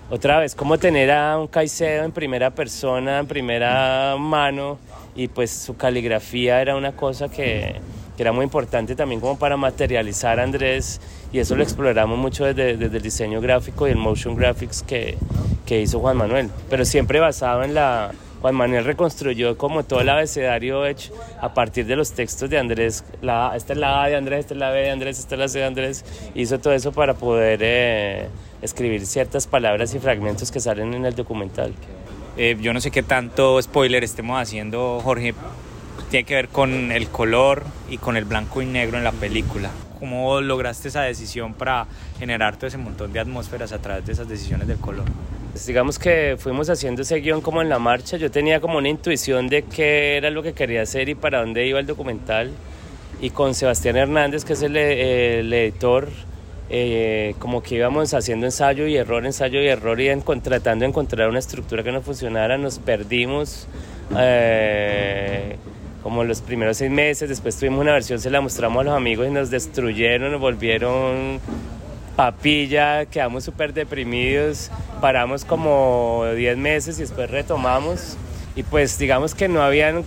otra 0.09 0.39
vez, 0.39 0.55
como 0.55 0.77
tener 0.77 1.09
a 1.09 1.37
un 1.39 1.47
Caicedo 1.47 2.03
en 2.03 2.11
primera 2.11 2.49
persona, 2.49 3.19
en 3.19 3.27
primera 3.27 4.17
mano, 4.19 4.79
y 5.15 5.29
pues 5.29 5.51
su 5.51 5.77
caligrafía 5.77 6.61
era 6.61 6.75
una 6.75 6.97
cosa 6.97 7.29
que, 7.29 7.79
era 8.23 8.31
muy 8.31 8.43
importante 8.43 8.95
también 8.95 9.21
como 9.21 9.37
para 9.37 9.57
materializar 9.57 10.39
a 10.39 10.43
Andrés 10.43 10.99
y 11.31 11.39
eso 11.39 11.55
lo 11.55 11.63
exploramos 11.63 12.17
mucho 12.17 12.45
desde, 12.45 12.71
el 12.71 13.01
diseño 13.01 13.41
gráfico 13.41 13.87
y 13.87 13.91
el 13.91 13.97
motion 13.97 14.35
graphics 14.35 14.83
que, 14.83 15.17
que, 15.65 15.81
hizo 15.81 15.99
Juan 15.99 16.17
Manuel, 16.17 16.49
pero 16.69 16.85
siempre 16.85 17.19
basado 17.19 17.63
en 17.63 17.73
la... 17.73 18.11
Juan 18.39 18.53
Manuel 18.53 18.85
reconstruyó 18.85 19.57
como 19.57 19.83
todo 19.83 20.01
el 20.01 20.09
abecedario 20.09 20.85
hecho 20.85 21.11
a 21.41 21.55
partir 21.55 21.87
de 21.87 21.95
los 21.95 22.11
textos 22.11 22.47
de 22.47 22.59
Andrés, 22.59 23.03
la, 23.23 23.53
esta 23.55 23.73
es 23.73 23.79
la 23.79 24.03
A 24.03 24.07
de 24.09 24.15
Andrés, 24.15 24.41
esta 24.41 24.53
es 24.53 24.59
la 24.59 24.69
B 24.69 24.79
de 24.79 24.91
Andrés, 24.91 25.17
esta 25.17 25.33
es 25.33 25.39
la 25.39 25.47
C 25.47 25.59
de 25.59 25.65
Andrés, 25.65 26.05
hizo 26.35 26.59
todo 26.59 26.73
eso 26.73 26.91
para 26.91 27.15
poder 27.15 27.59
eh, 27.63 28.27
escribir 28.61 29.07
ciertas 29.07 29.47
palabras 29.47 29.95
y 29.95 29.99
fragmentos 29.99 30.51
que 30.51 30.59
salen 30.59 30.93
en 30.93 31.05
el 31.05 31.15
documental. 31.15 31.73
Eh, 32.37 32.55
yo 32.61 32.71
no 32.73 32.79
sé 32.79 32.91
qué 32.91 33.01
tanto 33.01 33.59
spoiler 33.59 34.03
estemos 34.03 34.39
haciendo, 34.39 35.01
Jorge, 35.03 35.33
tiene 36.09 36.25
que 36.25 36.35
ver 36.35 36.47
con 36.49 36.91
el 36.91 37.07
color 37.07 37.63
y 37.89 37.97
con 37.97 38.17
el 38.17 38.25
blanco 38.25 38.61
y 38.61 38.65
negro 38.65 38.97
en 38.97 39.03
la 39.03 39.11
película. 39.11 39.69
¿Cómo 39.99 40.41
lograste 40.41 40.89
esa 40.89 41.01
decisión 41.01 41.53
para 41.53 41.87
generar 42.19 42.55
todo 42.55 42.67
ese 42.67 42.77
montón 42.77 43.13
de 43.13 43.19
atmósferas 43.19 43.71
a 43.71 43.79
través 43.79 44.05
de 44.05 44.13
esas 44.13 44.27
decisiones 44.27 44.67
del 44.67 44.77
color? 44.77 45.05
Pues 45.51 45.65
digamos 45.65 45.97
que 45.97 46.37
fuimos 46.37 46.69
haciendo 46.69 47.01
ese 47.01 47.19
guion 47.19 47.41
como 47.41 47.61
en 47.61 47.69
la 47.69 47.79
marcha. 47.79 48.17
Yo 48.17 48.29
tenía 48.29 48.61
como 48.61 48.77
una 48.77 48.89
intuición 48.89 49.47
de 49.47 49.63
qué 49.63 50.17
era 50.17 50.29
lo 50.29 50.43
que 50.43 50.53
quería 50.53 50.83
hacer 50.83 51.09
y 51.09 51.15
para 51.15 51.39
dónde 51.39 51.65
iba 51.65 51.79
el 51.79 51.87
documental. 51.87 52.51
Y 53.19 53.31
con 53.31 53.55
Sebastián 53.55 53.97
Hernández, 53.97 54.45
que 54.45 54.53
es 54.53 54.61
el, 54.61 54.77
el 54.77 55.51
editor, 55.51 56.09
eh, 56.69 57.33
como 57.39 57.63
que 57.63 57.75
íbamos 57.75 58.13
haciendo 58.13 58.45
ensayo 58.45 58.87
y 58.87 58.97
error, 58.97 59.25
ensayo 59.25 59.61
y 59.61 59.67
error 59.67 59.99
y 60.01 60.09
tratando 60.43 60.83
de 60.83 60.89
encontrar 60.89 61.29
una 61.29 61.39
estructura 61.39 61.81
que 61.81 61.91
no 61.91 62.01
funcionara, 62.01 62.57
nos 62.57 62.79
perdimos 62.79 63.67
eh, 64.17 65.55
como 66.03 66.23
los 66.23 66.41
primeros 66.41 66.77
seis 66.77 66.91
meses, 66.91 67.29
después 67.29 67.57
tuvimos 67.57 67.81
una 67.81 67.93
versión, 67.93 68.19
se 68.19 68.29
la 68.29 68.41
mostramos 68.41 68.81
a 68.81 68.83
los 68.83 68.93
amigos 68.95 69.27
y 69.27 69.31
nos 69.31 69.49
destruyeron, 69.49 70.31
nos 70.31 70.41
volvieron 70.41 71.39
papilla, 72.15 73.05
quedamos 73.05 73.43
súper 73.43 73.73
deprimidos, 73.73 74.71
paramos 74.99 75.45
como 75.45 76.25
diez 76.35 76.57
meses 76.57 76.97
y 76.97 77.01
después 77.01 77.29
retomamos. 77.29 78.17
Y 78.55 78.63
pues 78.63 78.97
digamos 78.97 79.35
que 79.35 79.47
no 79.47 79.61
habían 79.61 80.03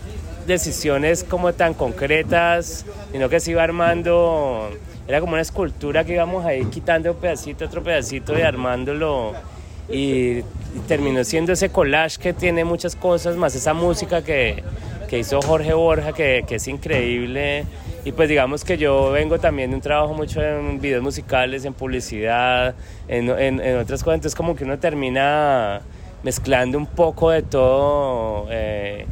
decisiones 0.46 1.22
como 1.22 1.53
tan 1.53 1.72
concretas, 1.72 2.85
sino 3.12 3.29
que 3.29 3.38
se 3.38 3.53
iba 3.53 3.62
armando, 3.62 4.70
era 5.07 5.20
como 5.20 5.35
una 5.35 5.42
escultura 5.42 6.05
que 6.05 6.14
íbamos 6.14 6.44
ahí 6.44 6.64
quitando 6.66 7.14
pedacito, 7.14 7.64
otro 7.64 7.83
pedacito 7.83 8.37
y 8.37 8.42
armándolo. 8.42 9.35
Y, 9.88 10.42
terminó 10.87 11.24
siendo 11.24 11.53
ese 11.53 11.70
collage 11.70 12.18
que 12.20 12.33
tiene 12.33 12.64
muchas 12.64 12.94
cosas, 12.94 13.37
más 13.37 13.57
esa 13.57 13.74
música 13.74 14.22
que, 14.22 14.62
que 15.11 15.18
hizo 15.18 15.42
Jorge 15.42 15.75
Borja, 15.75 16.12
que, 16.12 16.44
que, 16.46 16.55
es 16.55 16.68
increíble. 16.68 17.64
Y 18.05 18.12
pues 18.12 18.29
digamos 18.29 18.64
que 18.64 18.79
yo 18.79 19.11
vengo 19.11 19.40
también 19.40 19.70
de 19.70 19.77
un 19.77 19.83
trabajo 19.83 20.14
mucho 20.14 20.40
en 20.40 20.81
videos 20.81 21.03
musicales, 21.03 21.64
en 21.64 21.75
publicidad, 21.75 22.77
en, 23.09 23.29
en, 23.29 23.61
en 23.61 23.77
otras 23.79 24.05
cosas, 24.05 24.18
entonces 24.18 24.37
como 24.37 24.55
que 24.55 24.62
uno 24.62 24.79
termina 24.79 25.83
mezclando 26.23 26.79
un 26.79 26.87
poco 26.87 27.31
de 27.31 27.42
todo. 27.42 28.46
Eh, 28.51 29.05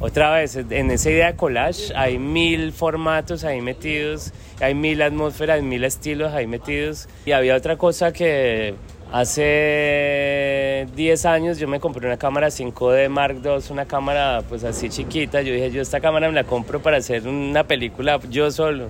otra 0.00 0.32
vez, 0.32 0.56
en 0.56 0.90
esa 0.90 1.10
idea 1.10 1.26
de 1.32 1.36
collage 1.36 1.92
hay 1.94 2.18
mil 2.18 2.72
formatos 2.72 3.44
ahí 3.44 3.60
metidos, 3.60 4.32
hay 4.58 4.74
mil 4.74 5.02
atmósferas, 5.02 5.62
mil 5.62 5.84
estilos 5.84 6.32
ahí 6.32 6.46
metidos. 6.46 7.10
Y 7.26 7.32
había 7.32 7.54
otra 7.54 7.76
cosa 7.76 8.10
que 8.10 8.74
hace 9.12 10.86
10 10.96 11.26
años 11.26 11.58
yo 11.58 11.68
me 11.68 11.78
compré 11.78 12.06
una 12.06 12.16
cámara 12.16 12.48
5D 12.48 13.08
Mark 13.08 13.40
II, 13.44 13.62
una 13.70 13.84
cámara 13.84 14.42
pues 14.48 14.64
así 14.64 14.88
chiquita. 14.88 15.42
Yo 15.42 15.52
dije, 15.52 15.70
yo 15.70 15.82
esta 15.82 16.00
cámara 16.00 16.28
me 16.28 16.34
la 16.34 16.44
compro 16.44 16.80
para 16.80 16.96
hacer 16.96 17.28
una 17.28 17.64
película 17.64 18.18
yo 18.30 18.50
solo. 18.50 18.88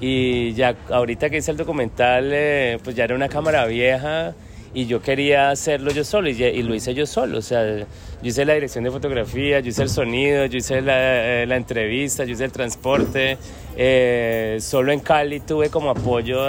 Y 0.00 0.52
ya 0.54 0.74
ahorita 0.90 1.30
que 1.30 1.38
hice 1.38 1.52
el 1.52 1.56
documental, 1.56 2.30
eh, 2.32 2.78
pues 2.82 2.96
ya 2.96 3.04
era 3.04 3.14
una 3.14 3.28
cámara 3.28 3.64
vieja 3.66 4.34
y 4.74 4.86
yo 4.86 5.02
quería 5.02 5.50
hacerlo 5.50 5.90
yo 5.90 6.02
solo 6.02 6.28
y, 6.28 6.62
lo 6.62 6.74
hice 6.74 6.94
yo 6.94 7.06
solo. 7.06 7.38
O 7.38 7.42
sea, 7.42 7.78
yo 7.78 7.86
hice 8.22 8.44
la 8.44 8.54
dirección 8.54 8.84
de 8.84 8.90
fotografía, 8.90 9.60
yo 9.60 9.68
hice 9.68 9.82
el 9.82 9.90
sonido, 9.90 10.46
yo 10.46 10.58
hice 10.58 10.80
la, 10.80 11.42
eh, 11.42 11.54
entrevista, 11.54 12.24
yo 12.24 12.32
hice 12.32 12.44
el 12.44 12.52
transporte. 12.52 13.38
Eh, 13.76 14.58
solo 14.60 14.92
en 14.92 15.00
Cali 15.00 15.40
tuve 15.40 15.70
como 15.70 15.90
apoyo 15.90 16.40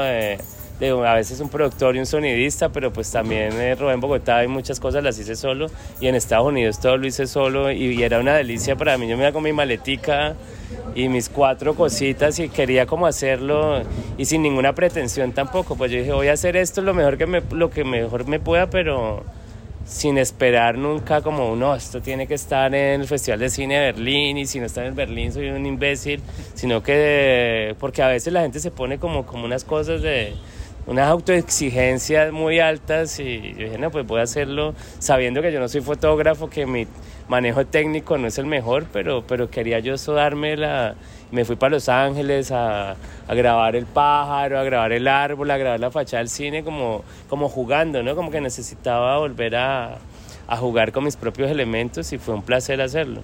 a 0.89 1.13
veces 1.15 1.39
un 1.39 1.49
productor 1.49 1.95
y 1.95 1.99
un 1.99 2.05
sonidista, 2.05 2.69
pero 2.69 2.91
pues 2.91 3.11
también 3.11 3.53
eh, 3.53 3.75
en 3.79 3.99
Bogotá 3.99 4.43
y 4.43 4.47
muchas 4.47 4.79
cosas 4.79 5.03
las 5.03 5.17
hice 5.19 5.35
solo 5.35 5.67
y 5.99 6.07
en 6.07 6.15
Estados 6.15 6.47
Unidos 6.47 6.79
todo 6.79 6.97
lo 6.97 7.07
hice 7.07 7.27
solo 7.27 7.71
y, 7.71 7.93
y 7.93 8.03
era 8.03 8.19
una 8.19 8.35
delicia 8.35 8.75
para 8.75 8.97
mí. 8.97 9.07
Yo 9.07 9.17
me 9.17 9.23
iba 9.23 9.31
con 9.31 9.43
mi 9.43 9.53
maletica 9.53 10.35
y 10.95 11.09
mis 11.09 11.29
cuatro 11.29 11.75
cositas 11.75 12.39
y 12.39 12.49
quería 12.49 12.85
como 12.85 13.07
hacerlo 13.07 13.81
y 14.17 14.25
sin 14.25 14.41
ninguna 14.41 14.73
pretensión 14.73 15.31
tampoco. 15.31 15.75
Pues 15.75 15.91
yo 15.91 15.99
dije, 15.99 16.11
voy 16.11 16.27
a 16.27 16.33
hacer 16.33 16.55
esto 16.55 16.81
lo 16.81 16.93
mejor 16.93 17.17
que 17.17 17.25
me, 17.25 17.41
lo 17.51 17.69
que 17.69 17.83
mejor 17.83 18.27
me 18.27 18.39
pueda, 18.39 18.69
pero 18.69 19.23
sin 19.85 20.17
esperar 20.17 20.77
nunca 20.77 21.21
como, 21.21 21.55
no, 21.55 21.75
esto 21.75 22.01
tiene 22.01 22.25
que 22.25 22.35
estar 22.35 22.73
en 22.73 23.01
el 23.01 23.07
Festival 23.07 23.39
de 23.39 23.49
Cine 23.49 23.75
de 23.75 23.91
Berlín 23.91 24.37
y 24.37 24.45
si 24.45 24.59
no 24.59 24.65
está 24.65 24.85
en 24.85 24.95
Berlín 24.95 25.33
soy 25.33 25.49
un 25.49 25.65
imbécil, 25.65 26.21
sino 26.53 26.81
que, 26.81 27.75
porque 27.79 28.01
a 28.01 28.07
veces 28.07 28.31
la 28.31 28.41
gente 28.41 28.59
se 28.59 28.71
pone 28.71 28.97
como, 28.97 29.25
como 29.25 29.45
unas 29.45 29.63
cosas 29.65 30.01
de 30.01 30.33
unas 30.85 31.07
autoexigencias 31.07 32.31
muy 32.31 32.59
altas 32.59 33.19
y 33.19 33.53
yo 33.53 33.65
dije, 33.65 33.77
no, 33.77 33.91
pues 33.91 34.05
voy 34.05 34.19
a 34.19 34.23
hacerlo 34.23 34.73
sabiendo 34.99 35.41
que 35.41 35.51
yo 35.51 35.59
no 35.59 35.67
soy 35.67 35.81
fotógrafo, 35.81 36.49
que 36.49 36.65
mi 36.65 36.87
manejo 37.27 37.65
técnico 37.65 38.17
no 38.17 38.27
es 38.27 38.37
el 38.37 38.45
mejor, 38.45 38.85
pero, 38.91 39.23
pero 39.25 39.49
quería 39.49 39.79
yo 39.79 39.93
eso 39.95 40.13
darme 40.13 40.57
la... 40.57 40.95
Me 41.31 41.45
fui 41.45 41.55
para 41.55 41.71
Los 41.71 41.89
Ángeles 41.89 42.51
a, 42.51 42.91
a, 42.91 43.33
grabar 43.33 43.75
el 43.75 43.87
pájaro, 43.87 44.59
a 44.59 44.63
grabar 44.63 44.91
el 44.91 45.07
árbol, 45.07 45.49
a 45.49 45.57
grabar 45.57 45.79
la 45.79 45.89
fachada 45.89 46.19
del 46.19 46.29
cine, 46.29 46.63
como, 46.63 47.03
como 47.27 47.49
jugando, 47.49 48.03
¿no? 48.03 48.15
Como 48.15 48.29
que 48.29 48.39
necesitaba 48.39 49.17
volver 49.17 49.55
a, 49.55 49.97
a 50.47 50.57
jugar 50.57 50.91
con 50.91 51.05
mis 51.05 51.15
propios 51.15 51.49
elementos 51.49 52.13
y 52.13 52.19
fue 52.19 52.35
un 52.35 52.43
placer 52.43 52.81
hacerlo. 52.81 53.23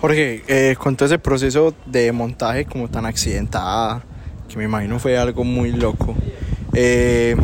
Jorge, 0.00 0.42
eh, 0.48 0.76
con 0.76 0.96
todo 0.96 1.06
ese 1.06 1.18
proceso 1.18 1.74
de 1.86 2.10
montaje 2.10 2.64
como 2.64 2.88
tan 2.88 3.06
accidentada, 3.06 4.02
que 4.48 4.56
me 4.56 4.64
imagino 4.64 4.98
fue 4.98 5.16
algo 5.16 5.44
muy 5.44 5.72
loco, 5.72 6.16
eh, 6.74 7.36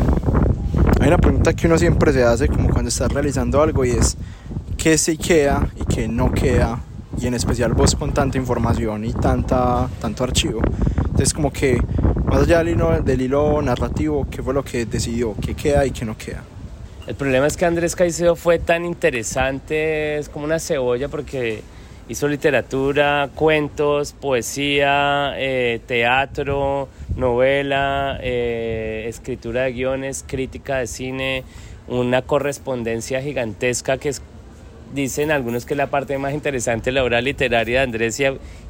hay 0.99 1.07
una 1.07 1.17
pregunta 1.17 1.53
que 1.53 1.67
uno 1.67 1.77
siempre 1.77 2.11
se 2.13 2.23
hace 2.23 2.47
como 2.47 2.69
cuando 2.69 2.89
está 2.89 3.07
realizando 3.07 3.61
algo 3.61 3.85
y 3.85 3.91
es 3.91 4.17
qué 4.77 4.97
sí 4.97 5.17
queda 5.17 5.69
y 5.75 5.85
qué 5.85 6.07
no 6.07 6.31
queda 6.31 6.79
y 7.21 7.27
en 7.27 7.33
especial 7.33 7.73
vos 7.73 7.95
con 7.95 8.13
tanta 8.13 8.37
información 8.37 9.05
y 9.05 9.13
tanta, 9.13 9.89
tanto 10.01 10.23
archivo. 10.23 10.61
Entonces 10.97 11.33
como 11.33 11.51
que 11.51 11.81
más 12.25 12.41
allá 12.41 12.59
del 12.59 12.69
hilo, 12.69 13.01
del 13.01 13.21
hilo 13.21 13.61
narrativo, 13.61 14.27
¿qué 14.29 14.41
fue 14.41 14.53
lo 14.53 14.63
que 14.63 14.85
decidió? 14.85 15.35
¿Qué 15.41 15.53
queda 15.53 15.85
y 15.85 15.91
qué 15.91 16.05
no 16.05 16.17
queda? 16.17 16.43
El 17.07 17.15
problema 17.15 17.47
es 17.47 17.57
que 17.57 17.65
Andrés 17.65 17.95
Caicedo 17.95 18.35
fue 18.35 18.59
tan 18.59 18.85
interesante, 18.85 20.19
es 20.19 20.29
como 20.29 20.45
una 20.45 20.59
cebolla 20.59 21.07
porque 21.07 21.63
hizo 22.09 22.27
literatura, 22.27 23.29
cuentos, 23.35 24.13
poesía, 24.13 25.33
eh, 25.37 25.79
teatro, 25.85 26.89
novela, 27.15 28.19
eh, 28.21 29.05
escritura 29.07 29.63
de 29.63 29.73
guiones, 29.73 30.25
crítica 30.27 30.77
de 30.77 30.87
cine, 30.87 31.43
una 31.87 32.23
correspondencia 32.23 33.21
gigantesca 33.21 33.97
que 33.97 34.09
es 34.09 34.21
dicen 34.93 35.29
algunos 35.29 35.67
que 35.67 35.75
es 35.75 35.77
la 35.77 35.91
parte 35.91 36.17
más 36.17 36.33
interesante 36.33 36.85
de 36.85 36.93
la 36.93 37.03
obra 37.03 37.21
literaria 37.21 37.77
de 37.77 37.83
Andrés 37.83 38.19
y, 38.19 38.25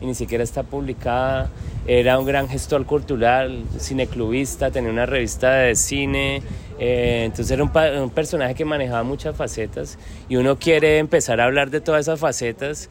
ni 0.06 0.14
siquiera 0.14 0.44
está 0.44 0.64
publicada. 0.64 1.50
Era 1.88 2.20
un 2.20 2.26
gran 2.26 2.50
gestor 2.50 2.86
cultural, 2.86 3.64
cineclubista, 3.80 4.70
tenía 4.70 4.92
una 4.92 5.06
revista 5.06 5.54
de 5.54 5.76
cine, 5.76 6.42
eh, 6.78 7.24
entonces 7.24 7.52
era 7.52 7.64
un, 7.64 7.72
un, 8.02 8.10
personaje 8.10 8.54
que 8.54 8.66
manejaba 8.66 9.04
muchas 9.04 9.34
facetas 9.34 9.98
y 10.28 10.36
uno 10.36 10.60
quiere 10.60 10.98
empezar 10.98 11.40
a 11.40 11.46
hablar 11.46 11.70
de 11.70 11.80
todas 11.80 12.02
esas 12.02 12.20
facetas 12.20 12.90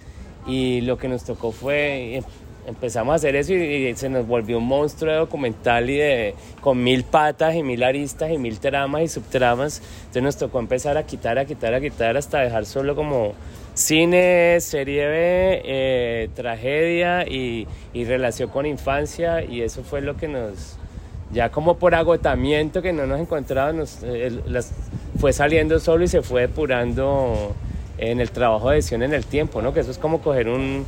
y 0.48 0.80
lo 0.80 0.98
que 0.98 1.06
nos 1.08 1.24
tocó 1.24 1.52
fue 1.52 2.22
empezamos 2.68 3.12
a 3.12 3.14
hacer 3.16 3.34
eso 3.34 3.54
y, 3.54 3.94
se 3.96 4.08
nos 4.08 4.26
volvió 4.26 4.58
un 4.58 4.66
monstruo 4.66 5.10
de 5.10 5.18
documental 5.18 5.88
y 5.88 5.96
de, 5.96 6.34
con 6.60 6.82
mil 6.82 7.02
patas 7.02 7.54
y 7.54 7.62
mil 7.62 7.82
aristas 7.82 8.30
y 8.30 8.38
mil 8.38 8.58
tramas 8.60 9.02
y 9.02 9.08
subtramas. 9.08 9.82
Entonces 10.00 10.22
nos 10.22 10.36
tocó 10.36 10.58
empezar 10.58 10.98
a 10.98 11.04
quitar, 11.04 11.38
a 11.38 11.46
quitar, 11.46 11.74
a 11.74 11.80
quitar 11.80 12.16
hasta 12.16 12.40
dejar 12.40 12.66
solo 12.66 12.94
como 12.94 13.32
cine, 13.74 14.60
serie 14.60 15.06
B, 15.06 15.62
eh, 15.64 16.30
tragedia 16.34 17.26
y, 17.26 17.66
y, 17.94 18.04
relación 18.04 18.50
con 18.50 18.66
infancia 18.66 19.42
y 19.42 19.62
eso 19.62 19.82
fue 19.82 20.00
lo 20.02 20.16
que 20.16 20.28
nos, 20.28 20.76
ya 21.32 21.50
como 21.50 21.78
por 21.78 21.94
agotamiento 21.94 22.82
que 22.82 22.92
no 22.92 23.06
nos 23.06 23.20
encontrábamos, 23.20 24.00
eh, 24.02 24.40
fue 25.18 25.32
saliendo 25.32 25.78
solo 25.78 26.04
y 26.04 26.08
se 26.08 26.22
fue 26.22 26.42
depurando 26.42 27.54
en 27.98 28.20
el 28.20 28.30
trabajo 28.30 28.70
de 28.70 28.76
edición 28.76 29.02
en 29.02 29.12
el 29.12 29.24
tiempo, 29.24 29.60
¿no? 29.60 29.74
Que 29.74 29.80
eso 29.80 29.90
es 29.90 29.98
como 29.98 30.20
coger 30.20 30.48
un 30.48 30.86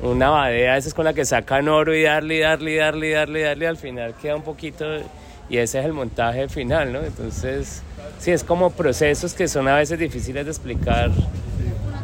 una 0.00 0.30
badea 0.30 0.76
esa 0.76 0.88
es 0.88 0.94
con 0.94 1.04
la 1.04 1.12
que 1.12 1.24
sacan 1.24 1.68
oro 1.68 1.92
y 1.92 2.02
darle 2.02 2.38
darle 2.40 2.76
darle 2.76 3.10
darle 3.10 3.42
darle 3.42 3.66
al 3.66 3.76
final 3.76 4.14
queda 4.14 4.36
un 4.36 4.42
poquito 4.42 4.84
y 5.50 5.56
ese 5.56 5.80
es 5.80 5.86
el 5.86 5.92
montaje 5.92 6.48
final, 6.48 6.92
¿no? 6.92 7.00
Entonces, 7.00 7.82
sí, 8.18 8.30
es 8.30 8.44
como 8.44 8.70
procesos 8.70 9.32
que 9.32 9.48
son 9.48 9.66
a 9.66 9.76
veces 9.76 9.98
difíciles 9.98 10.44
de 10.44 10.50
explicar 10.50 11.10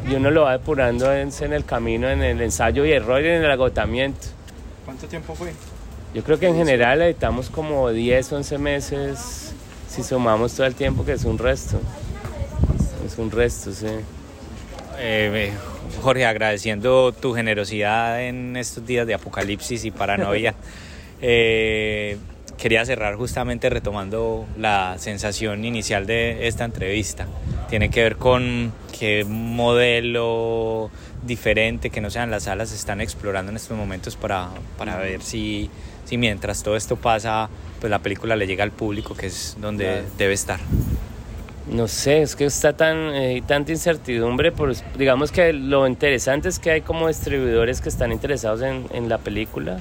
y 0.09 0.15
uno 0.15 0.31
lo 0.31 0.43
va 0.43 0.53
depurando 0.53 1.13
en, 1.13 1.31
en 1.39 1.53
el 1.53 1.65
camino, 1.65 2.09
en 2.09 2.23
el 2.23 2.41
ensayo 2.41 2.85
y 2.85 2.93
error 2.93 3.23
y 3.23 3.29
en 3.29 3.45
el 3.45 3.51
agotamiento. 3.51 4.29
¿Cuánto 4.85 5.07
tiempo 5.07 5.35
fue? 5.35 5.53
Yo 6.15 6.23
creo 6.25 6.39
que 6.39 6.47
en 6.47 6.57
general 6.57 7.03
editamos 7.03 7.51
como 7.51 7.91
10, 7.91 8.33
11 8.33 8.59
meses 8.59 9.53
si 9.89 10.03
sumamos 10.03 10.55
todo 10.55 10.67
el 10.67 10.75
tiempo, 10.75 11.05
que 11.05 11.13
es 11.13 11.25
un 11.25 11.39
resto. 11.39 11.79
Es 13.05 13.19
un 13.19 13.31
resto, 13.31 13.73
sí. 13.73 13.87
Eh, 14.99 15.53
Jorge, 16.03 16.27
agradeciendo 16.27 17.13
tu 17.13 17.35
generosidad 17.35 18.23
en 18.23 18.57
estos 18.57 18.87
días 18.87 19.07
de 19.07 19.15
apocalipsis 19.15 19.85
y 19.85 19.91
paranoia. 19.91 20.55
Eh, 21.27 22.19
quería 22.59 22.85
cerrar 22.85 23.15
justamente 23.15 23.71
retomando 23.71 24.47
la 24.59 24.97
sensación 24.99 25.65
inicial 25.65 26.07
de 26.07 26.49
esta 26.49 26.65
entrevista. 26.65 27.27
Tiene 27.71 27.89
que 27.89 28.03
ver 28.03 28.17
con 28.17 28.75
qué 28.99 29.25
modelo 29.25 30.91
diferente 31.27 31.89
que 31.89 32.03
no 32.03 32.11
sean 32.11 32.31
las 32.31 32.43
salas 32.43 32.73
están 32.73 33.01
explorando 33.01 33.51
en 33.51 33.57
estos 33.57 33.75
momentos 33.77 34.17
para, 34.17 34.51
para 34.77 34.99
ver 34.99 35.23
si, 35.23 35.71
si 36.05 36.19
mientras 36.19 36.63
todo 36.63 36.77
esto 36.77 36.97
pasa, 36.97 37.49
pues 37.81 37.91
la 37.91 38.01
película 38.01 38.37
le 38.37 38.47
llega 38.47 38.65
al 38.65 38.73
público, 38.73 39.15
que 39.15 39.27
es 39.27 39.57
donde 39.61 40.03
debe 40.19 40.35
estar. 40.35 40.61
No 41.67 41.89
sé, 41.89 42.21
es 42.21 42.37
que 42.37 42.45
está 42.45 42.75
tan 42.75 43.15
eh, 43.15 43.43
tanta 43.47 43.73
incertidumbre, 43.73 44.53
pues 44.53 44.85
digamos 44.99 45.33
que 45.33 45.55
lo 45.55 45.87
interesante 45.87 46.51
es 46.51 46.59
que 46.59 46.71
hay 46.71 46.81
como 46.83 47.09
distribuidores 47.09 47.81
que 47.81 47.89
están 47.89 48.13
interesados 48.13 48.61
en, 48.61 48.85
en, 48.93 49.09
la 49.09 49.17
película 49.17 49.79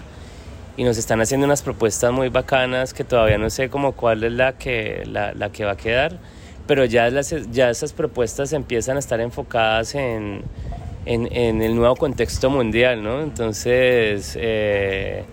y 0.78 0.86
nos 0.86 0.98
están 0.98 1.20
haciendo 1.20 1.46
unas 1.46 1.62
propuestas 1.62 2.14
muy 2.14 2.30
bacanas 2.30 2.94
que 2.94 3.04
todavía 3.04 3.38
no 3.38 3.50
sé 3.50 3.70
como 3.70 3.92
cuál 3.92 4.24
es 4.24 4.32
la 4.32 4.54
que, 4.54 5.04
la, 5.06 5.34
la 5.34 5.52
que 5.52 5.66
va 5.66 5.72
a 5.72 5.78
quedar, 5.78 6.20
pero 6.68 6.86
ya, 6.86 7.10
las, 7.10 7.36
ya 7.52 7.70
esas 7.70 7.92
propuestas 7.92 8.54
empiezan 8.54 8.96
a 8.96 9.00
estar 9.00 9.20
enfocadas 9.20 9.94
en, 9.96 10.42
en, 11.06 11.28
en 11.36 11.62
el 11.62 11.76
nuevo 11.76 11.98
contexto 11.98 12.50
mundial, 12.50 13.04
¿no? 13.04 13.22
Entonces... 13.22 14.38
Eh, 14.40 15.26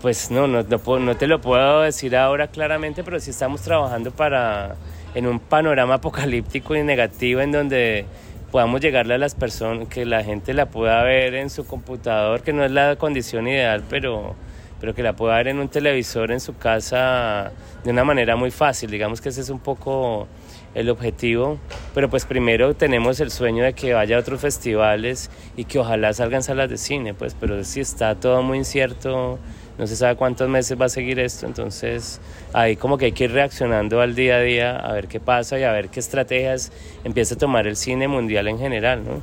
pues 0.00 0.30
no, 0.30 0.46
no, 0.46 0.62
no, 0.62 0.98
no 0.98 1.16
te 1.16 1.26
lo 1.26 1.40
puedo 1.40 1.80
decir 1.80 2.16
ahora 2.16 2.48
claramente, 2.48 3.02
pero 3.02 3.18
sí 3.18 3.30
estamos 3.30 3.62
trabajando 3.62 4.10
para 4.10 4.76
en 5.16 5.26
un 5.26 5.40
panorama 5.40 5.94
apocalíptico 5.94 6.76
y 6.76 6.82
negativo 6.82 7.40
en 7.40 7.50
donde 7.50 8.04
podamos 8.52 8.82
llegarle 8.82 9.14
a 9.14 9.18
las 9.18 9.34
personas, 9.34 9.88
que 9.88 10.04
la 10.04 10.22
gente 10.22 10.52
la 10.52 10.66
pueda 10.66 11.02
ver 11.04 11.34
en 11.34 11.48
su 11.48 11.66
computador, 11.66 12.42
que 12.42 12.52
no 12.52 12.62
es 12.62 12.70
la 12.70 12.96
condición 12.96 13.48
ideal, 13.48 13.82
pero, 13.88 14.34
pero 14.78 14.94
que 14.94 15.02
la 15.02 15.16
pueda 15.16 15.36
ver 15.36 15.48
en 15.48 15.58
un 15.58 15.70
televisor 15.70 16.32
en 16.32 16.40
su 16.40 16.58
casa 16.58 17.50
de 17.82 17.90
una 17.90 18.04
manera 18.04 18.36
muy 18.36 18.50
fácil. 18.50 18.90
Digamos 18.90 19.22
que 19.22 19.30
ese 19.30 19.40
es 19.40 19.48
un 19.48 19.58
poco 19.58 20.28
el 20.74 20.90
objetivo, 20.90 21.58
pero 21.94 22.10
pues 22.10 22.26
primero 22.26 22.74
tenemos 22.74 23.18
el 23.20 23.30
sueño 23.30 23.64
de 23.64 23.72
que 23.72 23.94
vaya 23.94 24.18
a 24.18 24.20
otros 24.20 24.42
festivales 24.42 25.30
y 25.56 25.64
que 25.64 25.78
ojalá 25.78 26.12
salgan 26.12 26.42
salas 26.42 26.68
de 26.68 26.76
cine, 26.76 27.14
pues, 27.14 27.34
pero 27.40 27.64
si 27.64 27.80
está 27.80 28.16
todo 28.16 28.42
muy 28.42 28.58
incierto, 28.58 29.38
no 29.78 29.86
se 29.86 29.96
sabe 29.96 30.16
cuántos 30.16 30.48
meses 30.48 30.80
va 30.80 30.86
a 30.86 30.88
seguir 30.88 31.18
esto, 31.18 31.46
entonces 31.46 32.20
ahí 32.52 32.76
como 32.76 32.98
que 32.98 33.06
hay 33.06 33.12
que 33.12 33.24
ir 33.24 33.32
reaccionando 33.32 34.00
al 34.00 34.14
día 34.14 34.36
a 34.36 34.40
día 34.40 34.76
a 34.76 34.92
ver 34.92 35.08
qué 35.08 35.20
pasa 35.20 35.58
y 35.58 35.64
a 35.64 35.72
ver 35.72 35.88
qué 35.88 36.00
estrategias 36.00 36.72
empieza 37.04 37.34
a 37.34 37.38
tomar 37.38 37.66
el 37.66 37.76
cine 37.76 38.08
mundial 38.08 38.48
en 38.48 38.58
general, 38.58 39.04
¿no? 39.04 39.22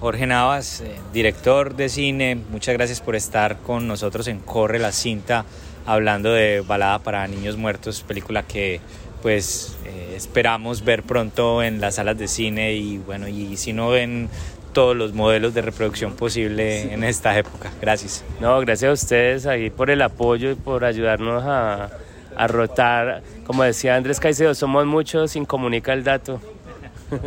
Jorge 0.00 0.26
Navas, 0.26 0.82
eh, 0.82 0.94
director 1.12 1.76
de 1.76 1.88
cine, 1.88 2.36
muchas 2.50 2.74
gracias 2.74 3.00
por 3.00 3.16
estar 3.16 3.58
con 3.58 3.88
nosotros 3.88 4.28
en 4.28 4.38
Corre 4.38 4.78
la 4.78 4.92
cinta 4.92 5.46
hablando 5.86 6.32
de 6.32 6.60
Balada 6.60 6.98
para 6.98 7.26
Niños 7.26 7.56
Muertos, 7.56 8.02
película 8.02 8.42
que 8.42 8.80
pues 9.22 9.76
eh, 9.86 10.12
esperamos 10.16 10.84
ver 10.84 11.02
pronto 11.02 11.62
en 11.62 11.80
las 11.80 11.94
salas 11.94 12.18
de 12.18 12.28
cine 12.28 12.74
y 12.74 12.98
bueno, 12.98 13.28
y 13.28 13.56
si 13.56 13.72
no 13.72 13.88
ven 13.88 14.28
todos 14.74 14.94
los 14.94 15.14
modelos 15.14 15.54
de 15.54 15.62
reproducción 15.62 16.12
posible 16.12 16.92
en 16.92 17.02
esta 17.04 17.38
época. 17.38 17.72
Gracias. 17.80 18.22
No, 18.40 18.60
gracias 18.60 18.90
a 18.90 18.92
ustedes 18.92 19.46
ahí 19.46 19.70
por 19.70 19.88
el 19.90 20.02
apoyo 20.02 20.50
y 20.50 20.54
por 20.54 20.84
ayudarnos 20.84 21.42
a, 21.44 21.88
a 22.36 22.46
rotar. 22.46 23.22
Como 23.46 23.62
decía 23.62 23.96
Andrés 23.96 24.20
Caicedo, 24.20 24.54
somos 24.54 24.84
muchos 24.84 25.30
sin 25.30 25.46
comunica 25.46 25.94
el 25.94 26.04
dato. 26.04 26.40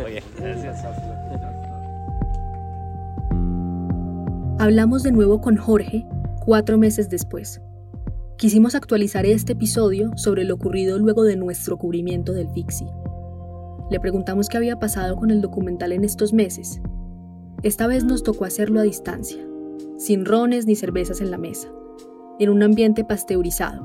Oye, 0.04 0.22
gracias. 0.38 0.84
Hablamos 4.60 5.02
de 5.02 5.12
nuevo 5.12 5.40
con 5.40 5.56
Jorge 5.56 6.04
cuatro 6.44 6.78
meses 6.78 7.08
después. 7.08 7.60
Quisimos 8.36 8.74
actualizar 8.74 9.26
este 9.26 9.54
episodio 9.54 10.10
sobre 10.16 10.44
lo 10.44 10.54
ocurrido 10.54 10.98
luego 10.98 11.24
de 11.24 11.36
nuestro 11.36 11.76
cubrimiento 11.76 12.32
del 12.32 12.48
Fixi. 12.50 12.86
Le 13.90 14.00
preguntamos 14.00 14.48
qué 14.48 14.58
había 14.58 14.78
pasado 14.78 15.16
con 15.16 15.30
el 15.30 15.40
documental 15.40 15.92
en 15.92 16.04
estos 16.04 16.32
meses. 16.32 16.80
Esta 17.64 17.88
vez 17.88 18.04
nos 18.04 18.22
tocó 18.22 18.44
hacerlo 18.44 18.78
a 18.78 18.84
distancia, 18.84 19.44
sin 19.96 20.24
rones 20.24 20.66
ni 20.66 20.76
cervezas 20.76 21.20
en 21.20 21.32
la 21.32 21.38
mesa, 21.38 21.68
en 22.38 22.50
un 22.50 22.62
ambiente 22.62 23.04
pasteurizado 23.04 23.82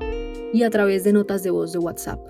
y 0.52 0.62
a 0.62 0.70
través 0.70 1.02
de 1.02 1.12
notas 1.12 1.42
de 1.42 1.50
voz 1.50 1.72
de 1.72 1.80
WhatsApp. 1.80 2.20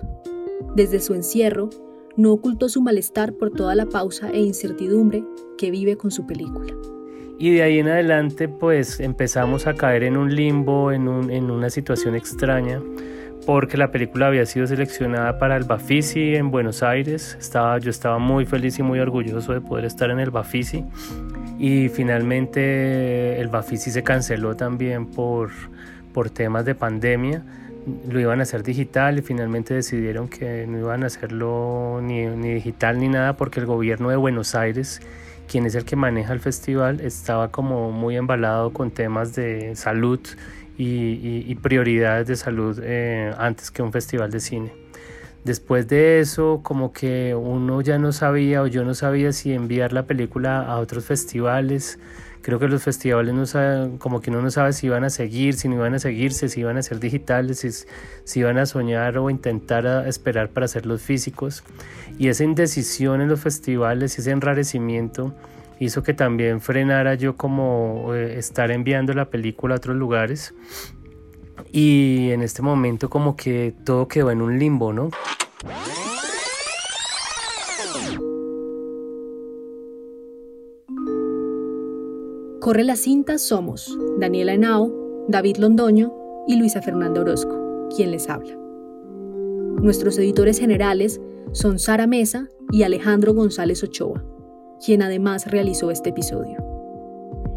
Desde 0.75 0.99
su 0.99 1.13
encierro, 1.13 1.69
no 2.17 2.33
ocultó 2.33 2.67
su 2.67 2.81
malestar 2.81 3.33
por 3.33 3.51
toda 3.51 3.75
la 3.75 3.85
pausa 3.85 4.31
e 4.31 4.39
incertidumbre 4.39 5.23
que 5.55 5.69
vive 5.69 5.97
con 5.97 6.09
su 6.09 6.25
película. 6.25 6.73
Y 7.37 7.51
de 7.53 7.61
ahí 7.61 7.77
en 7.77 7.89
adelante 7.89 8.47
pues 8.47 8.99
empezamos 8.99 9.67
a 9.67 9.75
caer 9.75 10.01
en 10.01 10.17
un 10.17 10.33
limbo, 10.33 10.91
en, 10.91 11.07
una 11.07 11.69
situación 11.69 12.15
extraña, 12.15 12.81
porque 13.45 13.77
la 13.77 13.91
película 13.91 14.27
había 14.27 14.47
sido 14.47 14.65
seleccionada 14.65 15.37
para 15.37 15.57
el 15.57 15.65
Bafisi 15.65 16.33
en 16.33 16.49
Buenos 16.49 16.81
Aires. 16.81 17.37
Estaba, 17.39 17.77
yo 17.77 17.91
estaba 17.91 18.17
muy 18.17 18.47
feliz 18.47 18.79
y 18.79 18.83
muy 18.83 18.99
orgulloso 18.99 19.53
de 19.53 19.61
poder 19.61 19.85
estar 19.85 20.09
en 20.09 20.19
el 20.19 20.31
Bafisi. 20.31 20.83
Y 21.57 21.89
finalmente 21.89 23.39
el 23.39 23.47
Bafisi 23.47 23.91
se 23.91 24.03
canceló 24.03 24.55
también 24.55 25.05
por, 25.05 25.51
por 26.13 26.29
temas 26.29 26.65
de 26.65 26.75
pandemia. 26.75 27.43
Lo 28.09 28.19
iban 28.19 28.39
a 28.39 28.43
hacer 28.43 28.63
digital 28.63 29.19
y 29.19 29.21
finalmente 29.21 29.73
decidieron 29.73 30.27
que 30.27 30.65
no 30.67 30.79
iban 30.79 31.03
a 31.03 31.07
hacerlo 31.07 31.99
ni, 32.01 32.25
ni 32.25 32.53
digital 32.55 32.99
ni 32.99 33.07
nada 33.07 33.33
porque 33.33 33.59
el 33.59 33.65
gobierno 33.67 34.09
de 34.09 34.15
Buenos 34.15 34.55
Aires 34.55 35.01
quien 35.47 35.65
es 35.65 35.75
el 35.75 35.85
que 35.85 35.95
maneja 35.95 36.33
el 36.33 36.39
festival, 36.39 37.01
estaba 37.01 37.51
como 37.51 37.91
muy 37.91 38.15
embalado 38.15 38.73
con 38.73 38.91
temas 38.91 39.35
de 39.35 39.75
salud 39.75 40.19
y, 40.77 41.55
prioridades 41.55 42.27
de 42.27 42.35
salud 42.35 42.79
eh, 42.83 43.33
antes 43.37 43.71
que 43.71 43.81
un 43.81 43.91
festival 43.91 44.31
de 44.31 44.39
cine. 44.39 44.84
Después 45.45 45.87
de 45.87 46.21
eso, 46.21 46.61
como 46.63 46.91
que 46.91 47.35
uno 47.35 47.79
ya 47.81 47.99
no 47.99 48.11
sabía 48.11 48.63
o 48.63 48.67
yo 48.67 48.83
no 48.83 48.95
sabía 48.95 49.31
si 49.31 49.53
enviar 49.53 49.93
la 49.93 50.07
película 50.07 50.63
a 50.63 50.79
otros 50.79 51.05
festivales. 51.05 51.99
Creo 52.41 52.57
que 52.57 52.67
los 52.67 52.81
festivales 52.81 53.31
no 53.35 53.45
saben, 53.45 53.99
como 53.99 54.21
que 54.21 54.31
uno 54.31 54.41
no 54.41 54.49
sabe 54.49 54.73
si 54.73 54.87
iban 54.87 55.03
a 55.03 55.11
seguir, 55.11 55.53
si 55.53 55.67
no 55.67 55.75
iban 55.75 55.93
a 55.93 55.99
seguirse, 55.99 56.49
si 56.49 56.61
iban 56.61 56.77
a 56.77 56.81
ser 56.81 56.99
digitales, 56.99 57.59
si, 57.59 57.69
si 58.23 58.39
iban 58.39 58.57
a 58.57 58.65
soñar 58.65 59.19
o 59.19 59.29
intentar 59.29 60.07
esperar 60.07 60.49
para 60.49 60.65
hacerlos 60.65 61.03
físicos. 61.03 61.63
Y 62.17 62.29
esa 62.29 62.43
indecisión 62.43 63.21
en 63.21 63.27
los 63.27 63.39
festivales, 63.39 64.17
ese 64.17 64.31
enrarecimiento, 64.31 65.35
hizo 65.79 66.01
que 66.01 66.15
también 66.15 66.59
frenara 66.59 67.13
yo 67.13 67.37
como 67.37 68.15
eh, 68.15 68.39
estar 68.39 68.71
enviando 68.71 69.13
la 69.13 69.29
película 69.29 69.75
a 69.75 69.77
otros 69.77 69.95
lugares 69.95 70.55
y 71.71 72.31
en 72.31 72.41
este 72.41 72.61
momento 72.61 73.09
como 73.09 73.35
que 73.35 73.73
todo 73.83 74.07
quedó 74.07 74.31
en 74.31 74.41
un 74.41 74.57
limbo, 74.57 74.93
¿no? 74.93 75.09
Corre 82.65 82.83
la 82.83 82.95
cinta 82.95 83.37
somos 83.37 83.95
Daniela 84.19 84.53
Henao, 84.53 85.25
David 85.27 85.57
Londoño 85.57 86.11
y 86.47 86.55
Luisa 86.57 86.81
Fernanda 86.81 87.21
Orozco, 87.21 87.89
quien 87.95 88.09
les 88.09 88.27
habla. 88.27 88.57
Nuestros 89.81 90.17
editores 90.17 90.57
generales 90.57 91.21
son 91.51 91.77
Sara 91.77 92.07
Mesa 92.07 92.49
y 92.71 92.81
Alejandro 92.81 93.35
González 93.35 93.83
Ochoa, 93.83 94.25
quien 94.83 95.03
además 95.03 95.45
realizó 95.51 95.91
este 95.91 96.09
episodio. 96.09 96.57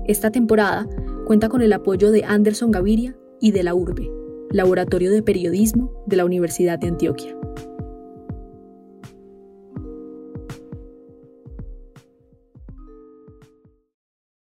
Esta 0.05 0.31
temporada 0.31 0.87
cuenta 1.27 1.49
con 1.49 1.63
el 1.63 1.73
apoyo 1.73 2.11
de 2.11 2.25
Anderson 2.25 2.71
Gaviria 2.71 3.17
y 3.41 3.53
de 3.53 3.63
la 3.63 3.75
URBE, 3.75 4.11
Laboratorio 4.51 5.11
de 5.11 5.23
Periodismo 5.23 6.05
de 6.07 6.17
la 6.17 6.27
Universidad 6.27 6.79
de 6.79 6.89
Antioquia. 6.89 7.35